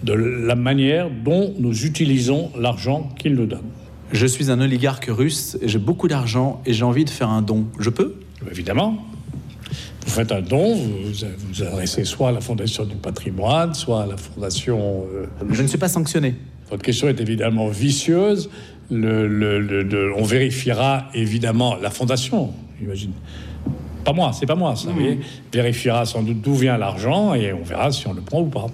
de 0.03 0.13
la 0.13 0.55
manière 0.55 1.09
dont 1.11 1.55
nous 1.59 1.87
utilisons 1.87 2.51
l'argent 2.59 3.09
qu'ils 3.19 3.35
nous 3.35 3.47
donnent. 3.47 3.71
Je 4.13 4.27
suis 4.27 4.51
un 4.51 4.61
oligarque 4.61 5.07
russe, 5.09 5.57
j'ai 5.63 5.79
beaucoup 5.79 6.09
d'argent 6.09 6.61
et 6.67 6.73
j'ai 6.73 6.85
envie 6.85 7.05
de 7.05 7.11
faire 7.11 7.29
un 7.29 7.43
don. 7.43 7.67
Je 7.79 7.91
peux? 7.91 8.17
Évidemment. 8.51 8.99
Vous 10.07 10.11
faites 10.11 10.33
un 10.33 10.41
don, 10.41 10.75
vous 10.75 10.91
vous 11.53 11.63
adressez 11.63 12.05
soit 12.05 12.31
à 12.31 12.33
la 12.33 12.41
Fondation 12.41 12.85
du 12.85 12.97
patrimoine, 12.97 13.75
soit 13.75 14.03
à 14.03 14.07
la 14.07 14.17
Fondation. 14.17 15.05
euh, 15.15 15.27
Je 15.53 15.63
ne 15.63 15.69
suis 15.69 15.79
pas 15.79 15.89
sanctionné. 15.89 16.35
Votre 16.71 16.83
question 16.83 17.09
est 17.09 17.21
évidemment 17.21 17.69
vicieuse. 17.69 18.51
Le- 18.91 19.29
le- 19.29 19.61
le- 19.61 19.83
le- 19.85 20.13
on 20.17 20.25
vérifiera 20.25 21.05
évidemment 21.15 21.77
la 21.77 21.91
Fondation, 21.91 22.51
j'imagine. 22.81 23.13
Pas 24.05 24.13
moi, 24.13 24.33
c'est 24.33 24.47
pas 24.47 24.57
moi, 24.57 24.75
ça. 24.75 24.89
vous 24.89 24.95
voyez. 24.95 25.21
Vérifiera 25.53 26.05
sans 26.07 26.23
doute 26.23 26.41
d'où 26.41 26.55
vient 26.55 26.77
l'argent 26.77 27.35
et 27.35 27.53
on 27.53 27.63
verra 27.63 27.93
si 27.93 28.09
on 28.09 28.13
le 28.15 28.23
prend 28.23 28.41
ou 28.41 28.47
pas. 28.47 28.67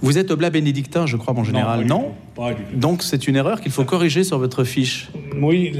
Vous 0.00 0.18
êtes 0.18 0.30
oblat 0.32 0.50
bénédictin, 0.50 1.06
je 1.06 1.16
crois, 1.16 1.34
mon 1.34 1.44
général, 1.44 1.84
non? 1.84 2.12
Pas 2.34 2.54
du 2.54 2.62
tout. 2.62 2.76
Donc 2.76 3.02
c'est 3.02 3.26
une 3.28 3.36
erreur 3.36 3.60
qu'il 3.60 3.72
faut 3.72 3.84
corriger 3.84 4.22
sur 4.24 4.38
votre 4.38 4.64
fiche. 4.64 5.08
Oui, 5.40 5.72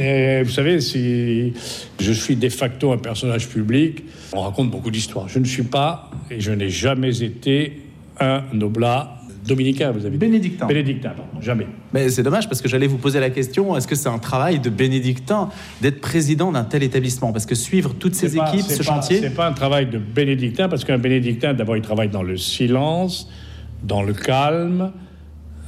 vous 0.44 0.50
savez, 0.50 0.80
si 0.80 1.52
je 2.00 2.12
suis 2.12 2.36
de 2.36 2.48
facto 2.48 2.92
un 2.92 2.98
personnage 2.98 3.48
public, 3.48 4.02
on 4.32 4.40
raconte 4.42 4.70
beaucoup 4.70 4.90
d'histoires. 4.90 5.28
Je 5.28 5.38
ne 5.38 5.44
suis 5.44 5.62
pas 5.62 6.10
et 6.30 6.40
je 6.40 6.50
n'ai 6.52 6.68
jamais 6.70 7.22
été 7.22 7.80
un 8.18 8.42
oblat 8.60 9.16
dominicain, 9.46 9.90
vous 9.90 10.00
avez 10.04 10.10
dit. 10.10 10.18
Bénédictin. 10.18 10.66
Bénédictin, 10.66 11.10
pardon, 11.16 11.40
jamais. 11.40 11.66
Mais 11.94 12.10
c'est 12.10 12.22
dommage 12.22 12.46
parce 12.48 12.60
que 12.60 12.68
j'allais 12.68 12.86
vous 12.86 12.98
poser 12.98 13.20
la 13.20 13.30
question 13.30 13.74
est-ce 13.76 13.86
que 13.88 13.94
c'est 13.94 14.08
un 14.08 14.18
travail 14.18 14.60
de 14.60 14.68
bénédictin 14.68 15.48
d'être 15.80 16.00
président 16.00 16.52
d'un 16.52 16.64
tel 16.64 16.82
établissement? 16.82 17.32
Parce 17.32 17.46
que 17.46 17.54
suivre 17.54 17.94
toutes 17.98 18.14
ces 18.14 18.36
pas- 18.36 18.52
équipes, 18.52 18.66
ce 18.70 18.76
pas- 18.78 18.82
chantier. 18.82 19.20
C'est 19.20 19.34
pas 19.34 19.46
un 19.48 19.52
travail 19.52 19.86
de 19.86 19.98
bénédictin, 19.98 20.68
parce 20.68 20.84
qu'un 20.84 20.98
bénédictin, 20.98 21.54
d'abord, 21.54 21.76
il 21.76 21.82
travaille 21.82 22.10
dans 22.10 22.22
le 22.22 22.36
silence, 22.36 23.30
dans 23.82 24.02
le 24.02 24.12
calme, 24.12 24.92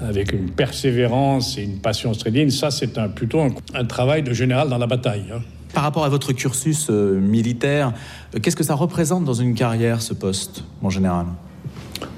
avec 0.02 0.32
une 0.32 0.50
persévérance 0.50 1.58
et 1.58 1.62
une 1.62 1.78
passion 1.78 2.12
stridine. 2.14 2.50
Ça, 2.50 2.70
c'est 2.70 2.98
un, 2.98 3.08
plutôt 3.08 3.40
un, 3.40 3.50
un 3.74 3.84
travail 3.84 4.22
de 4.22 4.32
général 4.32 4.68
dans 4.68 4.78
la 4.78 4.86
bataille. 4.86 5.24
hein. 5.32 5.40
Par 5.74 5.84
rapport 5.84 6.04
à 6.04 6.08
votre 6.08 6.32
cursus 6.32 6.88
euh, 6.90 7.18
militaire, 7.18 7.94
euh, 8.34 8.40
qu'est-ce 8.40 8.56
que 8.56 8.64
ça 8.64 8.74
représente 8.74 9.24
dans 9.24 9.32
une 9.34 9.54
carrière, 9.54 10.02
ce 10.02 10.12
poste, 10.12 10.64
mon 10.82 10.90
général? 10.90 11.26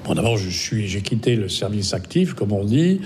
Bon, 0.05 0.15
d'abord, 0.15 0.37
je 0.37 0.51
suis, 0.51 0.89
j'ai 0.89 1.03
quitté 1.03 1.37
le 1.37 1.49
service 1.49 1.95
actif, 1.95 2.35
comme 2.35 2.53
on 2.53 2.65
dit, 2.65 3.01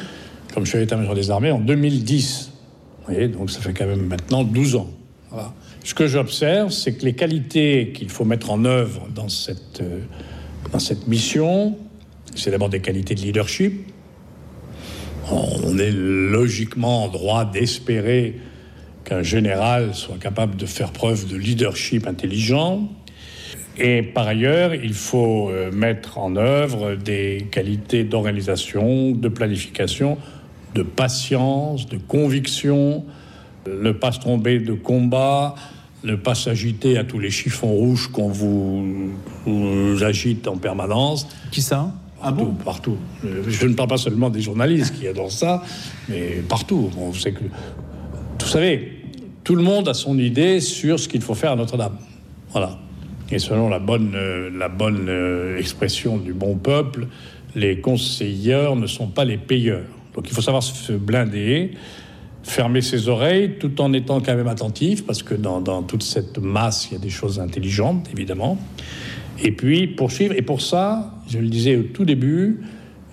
comme 0.55 0.65
je 0.65 0.71
suis 0.71 0.79
à 0.79 0.81
l'état-major 0.81 1.15
des 1.15 1.31
armées 1.31 1.51
en 1.51 1.59
2010. 1.61 2.51
Vous 2.99 3.13
voyez, 3.13 3.29
donc 3.29 3.51
ça 3.51 3.61
fait 3.61 3.73
quand 3.75 3.87
même 3.87 4.07
maintenant 4.07 4.43
12 4.43 4.77
ans. 4.77 4.89
Voilà. 5.31 5.53
Ce 5.85 5.95
que 5.95 6.07
j'observe, 6.07 6.71
c'est 6.71 6.95
que 6.95 7.05
les 7.05 7.15
qualités 7.15 7.93
qu'il 7.95 8.09
faut 8.09 8.25
mettre 8.25 8.51
en 8.51 8.65
œuvre 8.65 9.07
dans 9.15 9.29
cette, 9.29 9.81
euh, 9.83 10.01
dans 10.73 10.79
cette 10.79 11.07
mission, 11.09 11.77
c'est 12.35 12.51
d'abord 12.51 12.69
des 12.71 12.81
qualités 12.81 13.15
de 13.15 13.21
leadership. 13.21 13.87
On 15.31 15.77
est 15.79 15.93
logiquement 15.93 17.05
en 17.05 17.09
droit 17.09 17.45
d'espérer 17.45 18.37
qu'un 19.05 19.23
général 19.23 19.95
soit 19.95 20.19
capable 20.19 20.57
de 20.57 20.67
faire 20.67 20.93
preuve 20.93 21.27
de 21.27 21.37
leadership 21.37 22.07
intelligent. 22.07 22.89
Et 23.79 24.03
par 24.03 24.27
ailleurs, 24.27 24.75
il 24.75 24.95
faut 24.95 25.51
euh, 25.51 25.71
mettre 25.71 26.19
en 26.19 26.37
œuvre 26.37 26.97
des 26.97 27.47
qualités 27.51 28.05
d'organisation, 28.05 29.13
de 29.13 29.29
planification, 29.29 30.19
de 30.75 30.83
patience, 30.83 31.87
de 31.89 31.97
conviction, 31.97 33.05
ne 33.67 33.93
pas 33.93 34.13
se 34.13 34.21
tromper 34.21 34.59
de 34.59 34.73
combat, 34.73 35.55
ne 36.05 36.17
pas 36.17 36.35
s'agiter 36.35 36.99
à 36.99 37.05
tous 37.05 37.19
les 37.19 37.31
chiffons 37.31 37.73
rouges 37.73 38.09
qu'on 38.09 38.29
vous, 38.29 39.13
vous 39.47 40.05
agite 40.05 40.49
en 40.49 40.57
permanence. 40.57 41.29
Qui 41.51 41.63
ça? 41.63 41.93
Ah 42.21 42.33
Partout, 42.33 42.53
partout. 42.65 42.97
Euh, 43.25 43.45
Je 43.49 43.67
ne 43.67 43.75
parle 43.75 43.89
pas 43.89 43.97
seulement 43.97 44.29
des 44.29 44.41
journalistes 44.41 44.95
qui 44.99 45.07
adorent 45.07 45.31
ça, 45.31 45.63
mais 46.09 46.43
partout. 46.49 46.91
Vous 46.95 47.15
savez, 48.47 49.03
tout 49.45 49.55
le 49.55 49.63
monde 49.63 49.89
a 49.89 49.95
son 49.95 50.19
idée 50.19 50.61
sur 50.61 50.99
ce 50.99 51.09
qu'il 51.09 51.23
faut 51.23 51.35
faire 51.35 51.53
à 51.53 51.57
Notre-Dame. 51.57 51.97
Voilà. 52.51 52.79
Et 53.31 53.39
selon 53.39 53.69
la 53.69 53.79
bonne, 53.79 54.15
euh, 54.15 54.51
la 54.51 54.69
bonne 54.69 55.07
euh, 55.09 55.59
expression 55.59 56.17
du 56.17 56.33
bon 56.33 56.57
peuple, 56.57 57.07
les 57.55 57.81
conseilleurs 57.81 58.75
ne 58.75 58.87
sont 58.87 59.09
pas 59.09 59.25
les 59.25 59.37
payeurs. 59.37 59.85
Donc 60.15 60.29
il 60.29 60.35
faut 60.35 60.43
savoir 60.43 60.63
se 60.63 60.93
blinder, 60.93 61.73
fermer 62.43 62.81
ses 62.81 63.09
oreilles, 63.09 63.59
tout 63.61 63.81
en 63.81 63.93
étant 63.93 64.21
quand 64.21 64.35
même 64.35 64.49
attentif, 64.49 65.07
parce 65.07 65.23
que 65.23 65.35
dans 65.35 65.83
toute 65.83 66.03
cette 66.03 66.39
masse, 66.39 66.89
il 66.91 66.95
y 66.95 66.97
a 66.97 67.01
des 67.01 67.11
choses 67.11 67.39
intelligentes, 67.39 68.09
évidemment. 68.13 68.59
Et 69.43 69.53
puis 69.53 69.87
poursuivre. 69.87 70.35
Et 70.37 70.43
pour 70.43 70.61
ça, 70.61 71.15
je 71.29 71.39
le 71.39 71.49
disais 71.49 71.77
au 71.77 71.83
tout 71.83 72.05
début, 72.05 72.61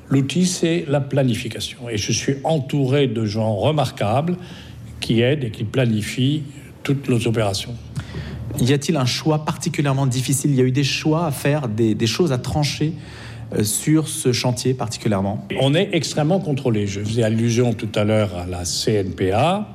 l'outil, 0.10 0.46
c'est 0.46 0.86
la 0.88 1.02
planification. 1.02 1.90
Et 1.90 1.98
je 1.98 2.12
suis 2.12 2.36
entouré 2.44 3.08
de 3.08 3.26
gens 3.26 3.56
remarquables 3.56 4.38
qui 5.00 5.22
aident 5.22 5.44
et 5.44 5.52
qui 5.52 5.64
planifient 5.64 6.44
toutes 6.84 7.10
nos 7.10 7.28
opérations. 7.28 7.76
Y 8.60 8.74
a-t-il 8.74 8.98
un 8.98 9.06
choix 9.06 9.44
particulièrement 9.44 10.08
difficile? 10.08 10.52
Il 10.52 10.58
y 10.58 10.62
a 10.62 10.66
eu 10.66 10.72
des 10.72 10.84
choix 10.84 11.26
à 11.26 11.32
faire, 11.32 11.68
des, 11.68 11.94
des 11.94 12.08
choses 12.08 12.32
à 12.32 12.38
trancher 12.38 12.94
euh, 13.54 13.64
sur 13.64 14.08
ce 14.08 14.32
chantier 14.32 14.74
particulièrement? 14.74 15.46
On 15.60 15.74
est 15.74 15.90
extrêmement 15.92 16.40
contrôlé. 16.40 16.88
Je 16.88 17.02
faisais 17.02 17.24
allusion 17.24 17.74
tout 17.74 17.90
à 17.96 18.04
l'heure 18.04 18.36
à 18.36 18.46
la 18.46 18.64
CNPA. 18.64 19.68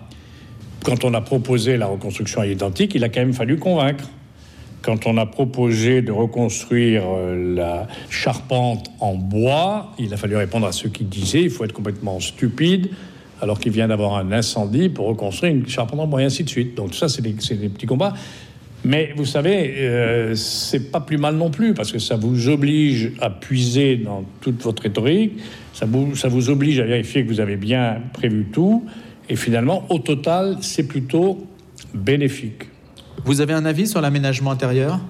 Quand 0.82 1.04
on 1.04 1.12
a 1.14 1.20
proposé 1.20 1.76
la 1.76 1.86
reconstruction 1.86 2.40
à 2.40 2.46
l'identique, 2.46 2.94
il 2.94 3.04
a 3.04 3.08
quand 3.08 3.20
même 3.20 3.34
fallu 3.34 3.58
convaincre. 3.58 4.08
Quand 4.82 5.06
on 5.06 5.18
a 5.18 5.26
proposé 5.26 6.00
de 6.00 6.12
reconstruire 6.12 7.02
euh, 7.06 7.54
la 7.54 7.86
charpente 8.08 8.90
en 9.00 9.14
bois, 9.14 9.92
il 9.98 10.12
a 10.14 10.16
fallu 10.16 10.36
répondre 10.36 10.66
à 10.66 10.72
ceux 10.72 10.88
qui 10.88 11.04
disaient 11.04 11.42
il 11.42 11.50
faut 11.50 11.64
être 11.64 11.72
complètement 11.72 12.18
stupide 12.20 12.90
alors 13.42 13.58
qu'il 13.58 13.72
vient 13.72 13.88
d'avoir 13.88 14.16
un 14.16 14.32
incendie 14.32 14.88
pour 14.88 15.06
reconstruire 15.06 15.52
une 15.52 15.66
charpente 15.66 16.00
en 16.00 16.06
bois 16.06 16.22
et 16.22 16.24
ainsi 16.24 16.44
de 16.44 16.48
suite. 16.48 16.76
Donc 16.76 16.94
ça, 16.94 17.08
c'est 17.08 17.22
des, 17.22 17.32
petits 17.32 17.86
combats. 17.86 18.14
Mais 18.84 19.12
vous 19.16 19.26
savez, 19.26 19.74
euh, 19.78 20.34
c'est 20.34 20.90
pas 20.90 21.00
plus 21.00 21.18
mal 21.18 21.36
non 21.36 21.50
plus 21.50 21.74
parce 21.74 21.92
que 21.92 21.98
ça 21.98 22.16
vous 22.16 22.48
oblige 22.48 23.12
à 23.20 23.28
puiser 23.28 23.96
dans 23.96 24.24
toute 24.40 24.62
votre 24.62 24.82
rhétorique, 24.82 25.32
ça 25.74 25.86
vous 25.86 26.50
oblige 26.50 26.80
à 26.80 26.84
vérifier 26.84 27.22
que 27.22 27.28
vous 27.28 27.40
avez 27.40 27.56
bien 27.56 27.98
prévu 28.12 28.46
tout, 28.50 28.84
et 29.28 29.36
finalement, 29.36 29.84
au 29.90 29.98
total, 29.98 30.56
c'est 30.60 30.88
plutôt 30.88 31.46
bénéfique. 31.94 32.64
Vous 33.24 33.40
avez 33.40 33.52
un 33.52 33.64
avis 33.64 33.86
sur 33.86 34.00
l'aménagement 34.00 34.50
intérieur? 34.50 35.00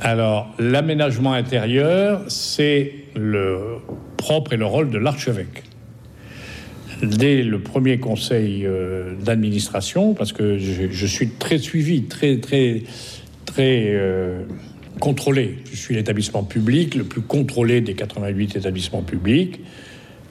Alors, 0.00 0.54
l'aménagement 0.58 1.32
intérieur, 1.32 2.22
c'est 2.28 2.92
le 3.14 3.78
propre 4.16 4.52
et 4.52 4.56
le 4.56 4.66
rôle 4.66 4.90
de 4.90 4.98
l'archevêque. 4.98 5.64
Dès 7.02 7.42
le 7.42 7.60
premier 7.60 7.98
conseil 7.98 8.66
euh, 8.66 9.14
d'administration, 9.22 10.14
parce 10.14 10.32
que 10.32 10.58
je, 10.58 11.06
suis 11.06 11.28
très 11.30 11.58
suivi, 11.58 12.04
très, 12.04 12.38
très, 12.38 12.82
très 13.44 13.84
euh, 13.88 14.42
contrôlé. 15.00 15.58
Je 15.70 15.76
suis 15.76 15.94
l'établissement 15.94 16.42
public 16.42 16.94
le 16.94 17.04
plus 17.04 17.20
contrôlé 17.20 17.80
des 17.80 17.94
88 17.94 18.56
établissements 18.56 19.02
publics. 19.02 19.60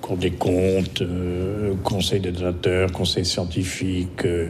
Cour 0.06 0.18
des 0.18 0.30
comptes, 0.30 1.02
euh, 1.02 1.74
conseil 1.84 2.20
des 2.20 2.32
donateurs, 2.32 2.92
conseil 2.92 3.26
scientifique, 3.26 4.24
euh, 4.24 4.50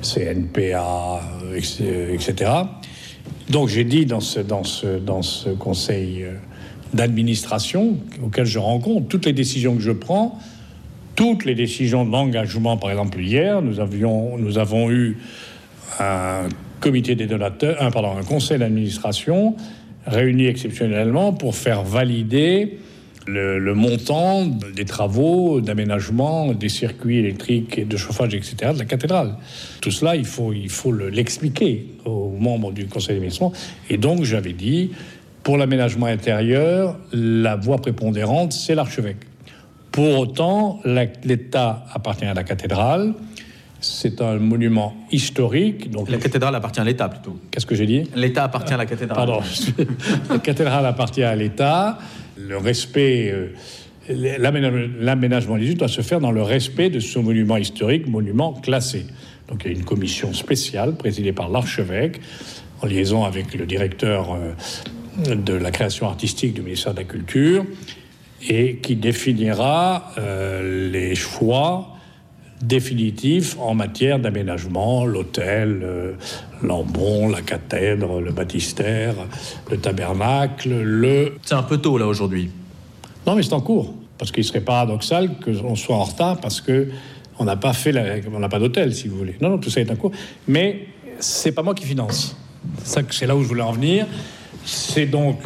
CNPA, 0.00 1.20
euh, 1.44 2.14
etc. 2.14 2.50
Donc 3.50 3.68
j'ai 3.68 3.84
dit 3.84 4.06
dans 4.06 4.20
ce, 4.20 4.40
dans 4.40 4.64
ce, 4.64 4.98
dans 4.98 5.20
ce 5.20 5.50
conseil 5.50 6.22
euh, 6.22 6.32
d'administration 6.94 7.98
auxquelles 8.24 8.46
je 8.46 8.58
rencontre. 8.58 9.06
Toutes 9.08 9.26
les 9.26 9.34
décisions 9.34 9.74
que 9.76 9.82
je 9.82 9.90
prends, 9.90 10.38
toutes 11.16 11.44
les 11.44 11.54
décisions 11.54 12.06
d'engagement, 12.06 12.78
par 12.78 12.90
exemple 12.90 13.20
hier, 13.20 13.60
nous, 13.60 13.80
avions, 13.80 14.38
nous 14.38 14.56
avons 14.56 14.90
eu 14.90 15.18
un 16.00 16.48
comité 16.80 17.14
des 17.14 17.26
donateurs, 17.26 17.76
un, 17.82 17.90
pardon, 17.90 18.16
un 18.16 18.24
conseil 18.24 18.58
d'administration 18.58 19.54
réuni 20.06 20.46
exceptionnellement 20.46 21.34
pour 21.34 21.54
faire 21.56 21.82
valider 21.82 22.78
le, 23.26 23.74
montant 23.74 24.46
des 24.46 24.84
travaux 24.84 25.60
d'aménagement 25.60 26.52
des 26.52 26.68
circuits 26.68 27.18
électriques 27.18 27.78
et 27.78 27.84
de 27.84 27.96
chauffage, 27.96 28.34
etc., 28.34 28.72
de 28.74 28.78
la 28.78 28.84
cathédrale. 28.84 29.36
Tout 29.80 29.90
cela, 29.90 30.16
il 30.16 30.24
faut, 30.24 30.52
il 30.52 30.70
faut 30.70 30.92
l'expliquer 30.92 31.86
aux 32.04 32.30
membres 32.30 32.72
du 32.72 32.86
conseil 32.86 33.16
d'administration. 33.16 33.52
Et 33.90 33.96
donc, 33.96 34.24
j'avais 34.24 34.52
dit, 34.52 34.90
pour 35.42 35.56
l'aménagement 35.56 36.06
intérieur, 36.06 36.96
la 37.12 37.56
voie 37.56 37.78
prépondérante, 37.78 38.52
c'est 38.52 38.74
l'archevêque. 38.74 39.24
Pour 39.92 40.18
autant, 40.18 40.80
l'État 40.84 41.84
appartient 41.92 42.24
à 42.24 42.34
la 42.34 42.42
cathédrale. 42.42 43.14
C'est 43.80 44.22
un 44.22 44.38
monument 44.38 44.94
historique. 45.12 45.90
Donc 45.90 46.10
la 46.10 46.16
cathédrale 46.16 46.54
appartient 46.54 46.80
à 46.80 46.84
l'État 46.84 47.08
plutôt. 47.08 47.38
Qu'est-ce 47.50 47.66
que 47.66 47.74
j'ai 47.74 47.86
dit? 47.86 48.02
L'État 48.16 48.44
appartient 48.44 48.72
à 48.72 48.78
la 48.78 48.86
cathédrale. 48.86 49.16
Pardon. 49.16 49.40
la 50.30 50.38
cathédrale 50.38 50.86
appartient 50.86 51.22
à 51.22 51.36
l'État. 51.36 51.98
Le 52.36 52.56
respect, 52.56 53.32
euh, 53.32 53.48
l'aménagement 54.10 55.56
des 55.56 55.74
doit 55.74 55.88
se 55.88 56.02
faire 56.02 56.20
dans 56.20 56.32
le 56.32 56.42
respect 56.42 56.90
de 56.90 57.00
ce 57.00 57.18
monument 57.18 57.56
historique, 57.56 58.06
monument 58.06 58.52
classé. 58.52 59.06
Donc 59.48 59.62
il 59.64 59.72
y 59.72 59.74
a 59.74 59.78
une 59.78 59.84
commission 59.84 60.32
spéciale 60.32 60.96
présidée 60.96 61.32
par 61.32 61.48
l'archevêque, 61.48 62.20
en 62.82 62.86
liaison 62.86 63.24
avec 63.24 63.54
le 63.54 63.66
directeur 63.66 64.34
euh, 64.34 65.34
de 65.34 65.54
la 65.54 65.70
création 65.70 66.08
artistique 66.08 66.54
du 66.54 66.62
ministère 66.62 66.92
de 66.92 66.98
la 66.98 67.04
Culture, 67.04 67.64
et 68.48 68.76
qui 68.76 68.96
définira 68.96 70.12
euh, 70.18 70.90
les 70.90 71.14
choix 71.14 71.93
définitif 72.62 73.56
en 73.60 73.74
matière 73.74 74.18
d'aménagement, 74.18 75.04
l'hôtel, 75.04 75.80
euh, 75.82 76.12
l'embon, 76.62 77.28
la 77.28 77.42
cathèdre, 77.42 78.20
le 78.20 78.32
baptistère, 78.32 79.14
le 79.70 79.78
tabernacle, 79.78 80.70
le... 80.70 81.34
C'est 81.42 81.54
un 81.54 81.62
peu 81.62 81.78
tôt 81.78 81.98
là 81.98 82.06
aujourd'hui. 82.06 82.50
Non 83.26 83.34
mais 83.34 83.42
c'est 83.42 83.52
en 83.52 83.60
cours, 83.60 83.94
parce 84.18 84.30
qu'il 84.30 84.44
serait 84.44 84.60
paradoxal 84.60 85.30
qu'on 85.44 85.76
soit 85.76 85.96
en 85.96 86.04
retard 86.04 86.40
parce 86.40 86.60
que 86.60 86.88
on 87.38 87.44
n'a 87.44 87.56
pas 87.56 87.72
fait, 87.72 87.94
on 88.32 88.38
n'a 88.38 88.48
pas 88.48 88.58
d'hôtel 88.58 88.94
si 88.94 89.08
vous 89.08 89.16
voulez. 89.16 89.36
Non, 89.40 89.50
non, 89.50 89.58
tout 89.58 89.70
ça 89.70 89.80
est 89.80 89.90
en 89.90 89.96
cours. 89.96 90.12
Mais 90.46 90.86
c'est 91.18 91.52
pas 91.52 91.62
moi 91.62 91.74
qui 91.74 91.84
finance. 91.84 92.36
C'est 92.84 93.26
là 93.26 93.36
où 93.36 93.42
je 93.42 93.48
voulais 93.48 93.62
en 93.62 93.72
venir. 93.72 94.06
C'est 94.64 95.06
donc 95.06 95.38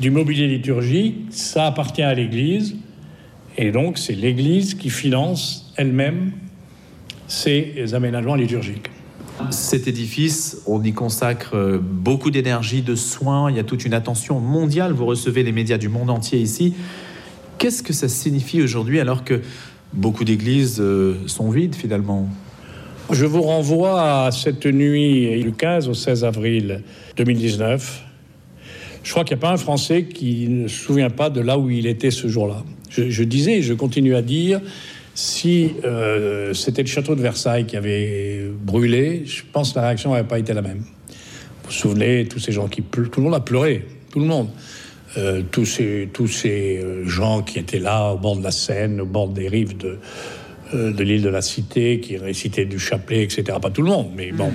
du 0.00 0.10
mobilier 0.10 0.46
liturgique, 0.46 1.16
ça 1.30 1.66
appartient 1.66 2.02
à 2.02 2.14
l'Église, 2.14 2.76
et 3.56 3.70
donc 3.70 3.98
c'est 3.98 4.14
l'Église 4.14 4.74
qui 4.74 4.90
finance 4.90 5.72
elle-même 5.76 6.32
ces 7.28 7.94
aménagements 7.94 8.34
liturgiques. 8.34 8.90
Cet 9.50 9.88
édifice, 9.88 10.62
on 10.66 10.82
y 10.82 10.92
consacre 10.92 11.56
euh, 11.56 11.78
beaucoup 11.82 12.30
d'énergie, 12.30 12.82
de 12.82 12.94
soins, 12.94 13.50
il 13.50 13.56
y 13.56 13.60
a 13.60 13.64
toute 13.64 13.84
une 13.84 13.94
attention 13.94 14.38
mondiale, 14.38 14.92
vous 14.92 15.06
recevez 15.06 15.42
les 15.42 15.52
médias 15.52 15.78
du 15.78 15.88
monde 15.88 16.10
entier 16.10 16.38
ici. 16.38 16.74
Qu'est-ce 17.58 17.82
que 17.82 17.92
ça 17.92 18.08
signifie 18.08 18.62
aujourd'hui 18.62 19.00
alors 19.00 19.24
que 19.24 19.40
beaucoup 19.92 20.24
d'églises 20.24 20.78
euh, 20.80 21.16
sont 21.26 21.50
vides 21.50 21.74
finalement? 21.74 22.28
Je 23.10 23.26
vous 23.26 23.42
renvoie 23.42 24.26
à 24.26 24.30
cette 24.30 24.66
nuit 24.66 25.42
du 25.42 25.52
15 25.52 25.88
au 25.88 25.94
16 25.94 26.24
avril 26.24 26.82
2019. 27.16 28.04
Je 29.02 29.10
crois 29.10 29.24
qu'il 29.24 29.36
n'y 29.36 29.40
a 29.40 29.46
pas 29.46 29.52
un 29.52 29.56
Français 29.56 30.04
qui 30.04 30.48
ne 30.48 30.68
se 30.68 30.84
souvient 30.84 31.10
pas 31.10 31.28
de 31.28 31.40
là 31.40 31.58
où 31.58 31.68
il 31.68 31.86
était 31.86 32.10
ce 32.10 32.28
jour-là. 32.28 32.62
Je, 32.96 33.24
disais, 33.24 33.62
je 33.62 33.74
continue 33.74 34.14
à 34.14 34.22
dire, 34.22 34.60
si 35.14 35.72
euh, 35.84 36.54
c'était 36.54 36.82
le 36.82 36.88
château 36.88 37.14
de 37.14 37.22
Versailles 37.22 37.66
qui 37.66 37.76
avait 37.76 38.50
brûlé, 38.62 39.22
je 39.24 39.42
pense 39.50 39.72
que 39.72 39.78
la 39.78 39.86
réaction 39.86 40.10
n'aurait 40.10 40.28
pas 40.28 40.38
été 40.38 40.52
la 40.52 40.62
même. 40.62 40.78
Vous 40.78 41.68
vous 41.68 41.72
souvenez, 41.72 42.26
tous 42.26 42.38
ces 42.38 42.52
gens 42.52 42.68
qui 42.68 42.82
pleurent, 42.82 43.10
tout 43.10 43.20
le 43.20 43.24
monde 43.24 43.34
a 43.34 43.40
pleuré, 43.40 43.86
tout 44.10 44.20
le 44.20 44.26
monde. 44.26 44.48
Euh, 45.18 45.42
tous 45.50 45.66
ces, 45.66 46.08
tous 46.10 46.26
ces 46.26 46.78
euh, 46.78 47.06
gens 47.06 47.42
qui 47.42 47.58
étaient 47.58 47.78
là 47.78 48.12
au 48.12 48.18
bord 48.18 48.34
de 48.34 48.42
la 48.42 48.50
Seine, 48.50 48.98
au 48.98 49.04
bord 49.04 49.28
des 49.28 49.46
rives 49.46 49.76
de, 49.76 49.98
de 50.74 51.02
l'île 51.02 51.22
de 51.22 51.28
la 51.28 51.42
Cité, 51.42 52.00
qui 52.00 52.16
récitait 52.16 52.64
du 52.64 52.78
chapelet, 52.78 53.22
etc. 53.22 53.58
Pas 53.60 53.70
tout 53.70 53.82
le 53.82 53.90
monde, 53.90 54.10
mais 54.16 54.32
bon. 54.32 54.52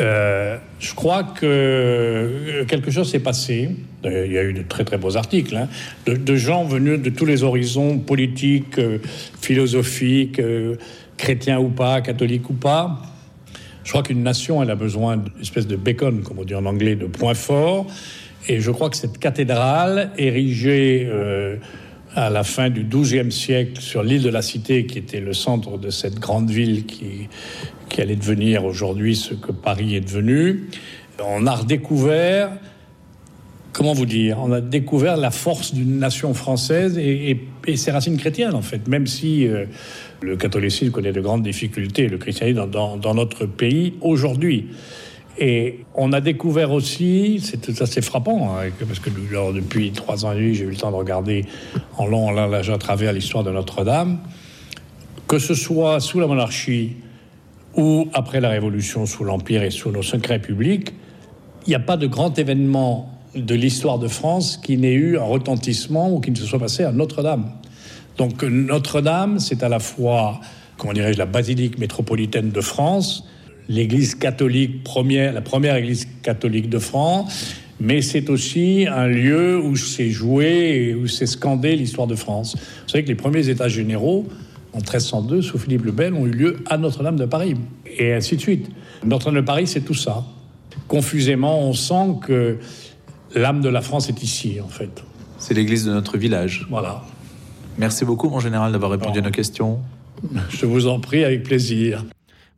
Euh, 0.00 0.56
je 0.80 0.94
crois 0.94 1.24
que 1.24 1.44
euh, 1.44 2.64
quelque 2.64 2.90
chose 2.90 3.10
s'est 3.10 3.20
passé. 3.20 3.70
Il 4.04 4.32
y 4.32 4.38
a 4.38 4.42
eu 4.42 4.52
de 4.52 4.62
très 4.62 4.84
très 4.84 4.98
beaux 4.98 5.16
articles 5.16 5.56
hein, 5.56 5.68
de, 6.06 6.36
gens 6.36 6.64
venus 6.64 7.00
de 7.00 7.10
tous 7.10 7.24
les 7.24 7.44
horizons 7.44 7.98
politiques, 7.98 8.80
philosophiques, 9.40 10.40
chrétiens 11.16 11.60
ou 11.60 11.68
pas, 11.68 12.00
catholiques 12.00 12.50
ou 12.50 12.54
pas. 12.54 13.00
Je 13.84 13.90
crois 13.90 14.02
qu'une 14.02 14.24
nation, 14.24 14.60
elle 14.60 14.70
a 14.70 14.74
besoin 14.74 15.18
d'une 15.18 15.40
espèce 15.40 15.68
de 15.68 15.76
bacon, 15.76 16.22
comme 16.22 16.40
on 16.40 16.44
dit 16.44 16.54
en 16.56 16.66
anglais, 16.66 16.96
de 16.96 17.06
points 17.06 17.34
forts. 17.34 17.86
Et 18.48 18.58
je 18.58 18.72
crois 18.72 18.90
que 18.90 18.96
cette 18.96 19.18
cathédrale 19.18 20.10
érigée 20.18 21.08
à 22.14 22.30
la 22.30 22.44
fin 22.44 22.70
du 22.70 22.84
XIIe 22.84 23.32
siècle 23.32 23.80
sur 23.80 24.02
l'île 24.02 24.22
de 24.22 24.28
la 24.28 24.42
Cité, 24.42 24.86
qui 24.86 24.98
était 24.98 25.20
le 25.20 25.32
centre 25.32 25.78
de 25.78 25.90
cette 25.90 26.18
grande 26.18 26.50
ville 26.50 26.84
qui, 26.84 27.28
qui 27.88 28.00
allait 28.00 28.16
devenir 28.16 28.64
aujourd'hui 28.64 29.16
ce 29.16 29.34
que 29.34 29.52
Paris 29.52 29.96
est 29.96 30.00
devenu, 30.00 30.68
on 31.24 31.46
a 31.46 31.54
redécouvert, 31.54 32.52
comment 33.72 33.92
vous 33.92 34.06
dire, 34.06 34.38
on 34.40 34.52
a 34.52 34.60
découvert 34.60 35.16
la 35.16 35.30
force 35.30 35.74
d'une 35.74 35.98
nation 35.98 36.34
française 36.34 36.98
et, 36.98 37.38
ses 37.76 37.90
racines 37.92 38.16
chrétiennes, 38.16 38.54
en 38.54 38.62
fait, 38.62 38.88
même 38.88 39.06
si 39.06 39.46
euh, 39.46 39.66
le 40.20 40.36
catholicisme 40.36 40.90
connaît 40.90 41.12
de 41.12 41.20
grandes 41.20 41.44
difficultés, 41.44 42.08
le 42.08 42.18
christianisme 42.18 42.68
dans, 42.68 42.96
dans 42.96 43.14
notre 43.14 43.46
pays 43.46 43.94
aujourd'hui. 44.00 44.66
Et 45.38 45.84
on 45.94 46.12
a 46.12 46.20
découvert 46.20 46.72
aussi, 46.72 47.40
c'est 47.42 47.80
assez 47.80 48.02
frappant, 48.02 48.54
hein, 48.54 48.70
parce 48.86 48.98
que 48.98 49.10
depuis 49.10 49.92
trois 49.92 50.26
ans 50.26 50.32
et 50.32 50.36
demi, 50.36 50.54
j'ai 50.54 50.64
eu 50.64 50.70
le 50.70 50.76
temps 50.76 50.90
de 50.90 50.96
regarder 50.96 51.46
en 51.96 52.06
long, 52.06 52.28
en 52.28 52.30
large, 52.30 52.68
à 52.68 52.78
travers 52.78 53.12
l'histoire 53.12 53.42
de 53.42 53.50
Notre-Dame, 53.50 54.18
que 55.26 55.38
ce 55.38 55.54
soit 55.54 56.00
sous 56.00 56.20
la 56.20 56.26
monarchie 56.26 56.96
ou 57.74 58.08
après 58.12 58.40
la 58.40 58.50
Révolution, 58.50 59.06
sous 59.06 59.24
l'Empire 59.24 59.62
et 59.62 59.70
sous 59.70 59.90
nos 59.90 60.02
secrets 60.02 60.38
publics, 60.38 60.92
il 61.66 61.70
n'y 61.70 61.74
a 61.74 61.80
pas 61.80 61.96
de 61.96 62.06
grand 62.06 62.38
événement 62.38 63.10
de 63.34 63.54
l'histoire 63.54 63.98
de 63.98 64.08
France 64.08 64.58
qui 64.58 64.76
n'ait 64.76 64.92
eu 64.92 65.16
un 65.16 65.24
retentissement 65.24 66.12
ou 66.12 66.20
qui 66.20 66.30
ne 66.30 66.36
se 66.36 66.44
soit 66.44 66.58
passé 66.58 66.84
à 66.84 66.92
Notre-Dame. 66.92 67.50
Donc 68.18 68.42
Notre-Dame, 68.42 69.38
c'est 69.38 69.62
à 69.62 69.70
la 69.70 69.78
fois, 69.78 70.40
comment 70.76 70.92
dirais-je, 70.92 71.18
la 71.18 71.24
basilique 71.24 71.78
métropolitaine 71.78 72.50
de 72.50 72.60
France, 72.60 73.26
l'église 73.68 74.14
catholique 74.14 74.82
première, 74.82 75.32
la 75.32 75.40
première 75.40 75.76
église 75.76 76.06
catholique 76.22 76.68
de 76.68 76.78
France, 76.78 77.54
mais 77.80 78.00
c'est 78.00 78.30
aussi 78.30 78.86
un 78.88 79.08
lieu 79.08 79.60
où 79.60 79.76
s'est 79.76 80.10
joué 80.10 80.88
et 80.88 80.94
où 80.94 81.06
s'est 81.06 81.26
scandé 81.26 81.74
l'histoire 81.74 82.06
de 82.06 82.14
France. 82.14 82.56
Vous 82.56 82.88
savez 82.88 83.02
que 83.02 83.08
les 83.08 83.16
premiers 83.16 83.48
états 83.48 83.68
généraux, 83.68 84.26
en 84.72 84.78
1302, 84.78 85.42
sous 85.42 85.58
Philippe 85.58 85.84
le 85.84 85.92
Bel, 85.92 86.14
ont 86.14 86.26
eu 86.26 86.30
lieu 86.30 86.64
à 86.66 86.78
Notre-Dame 86.78 87.16
de 87.16 87.24
Paris, 87.24 87.54
et 87.98 88.12
ainsi 88.12 88.36
de 88.36 88.40
suite. 88.40 88.70
Notre-Dame 89.04 89.40
de 89.40 89.46
Paris, 89.46 89.66
c'est 89.66 89.80
tout 89.80 89.94
ça. 89.94 90.24
Confusément, 90.88 91.60
on 91.60 91.72
sent 91.72 92.18
que 92.24 92.58
l'âme 93.34 93.60
de 93.60 93.68
la 93.68 93.80
France 93.80 94.08
est 94.08 94.22
ici, 94.22 94.58
en 94.62 94.68
fait. 94.68 95.02
C'est 95.38 95.54
l'église 95.54 95.84
de 95.84 95.92
notre 95.92 96.18
village. 96.18 96.66
Voilà. 96.70 97.02
Merci 97.78 98.04
beaucoup, 98.04 98.28
mon 98.28 98.40
général, 98.40 98.70
d'avoir 98.72 98.92
répondu 98.92 99.18
à 99.18 99.22
nos 99.22 99.30
questions. 99.30 99.80
Je 100.50 100.66
vous 100.66 100.86
en 100.86 101.00
prie, 101.00 101.24
avec 101.24 101.42
plaisir. 101.42 102.04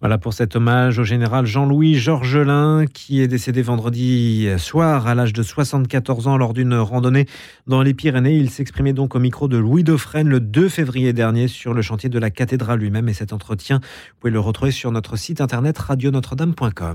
Voilà 0.05 0.19
pour 0.19 0.35
cet 0.35 0.55
hommage 0.55 0.99
au 0.99 1.05
général 1.05 1.47
Jean-Louis 1.47 1.95
Georgelin 1.95 2.85
qui 2.85 3.23
est 3.23 3.27
décédé 3.27 3.63
vendredi 3.63 4.47
soir 4.59 5.07
à 5.07 5.15
l'âge 5.15 5.33
de 5.33 5.43
74 5.43 6.29
ans 6.29 6.37
lors 6.37 6.53
d'une 6.53 6.75
randonnée 6.75 7.25
dans 7.67 7.81
les 7.81 7.95
Pyrénées. 7.95 8.37
Il 8.37 8.51
s'exprimait 8.51 8.93
donc 8.93 9.15
au 9.15 9.19
micro 9.19 9.49
de 9.49 9.57
Louis 9.57 9.83
Dauphren 9.83 10.29
le 10.29 10.41
2 10.41 10.69
février 10.69 11.15
dernier 11.15 11.49
sur 11.49 11.73
le 11.73 11.81
chantier 11.81 12.11
de 12.11 12.19
la 12.19 12.29
cathédrale 12.29 12.81
lui-même 12.81 13.09
et 13.09 13.15
cet 13.15 13.33
entretien, 13.33 13.79
vous 13.79 14.17
pouvez 14.21 14.31
le 14.31 14.41
retrouver 14.41 14.73
sur 14.73 14.93
notre 14.93 15.17
site 15.17 15.41
internet 15.41 15.79
radionotre-dame.com. 15.79 16.93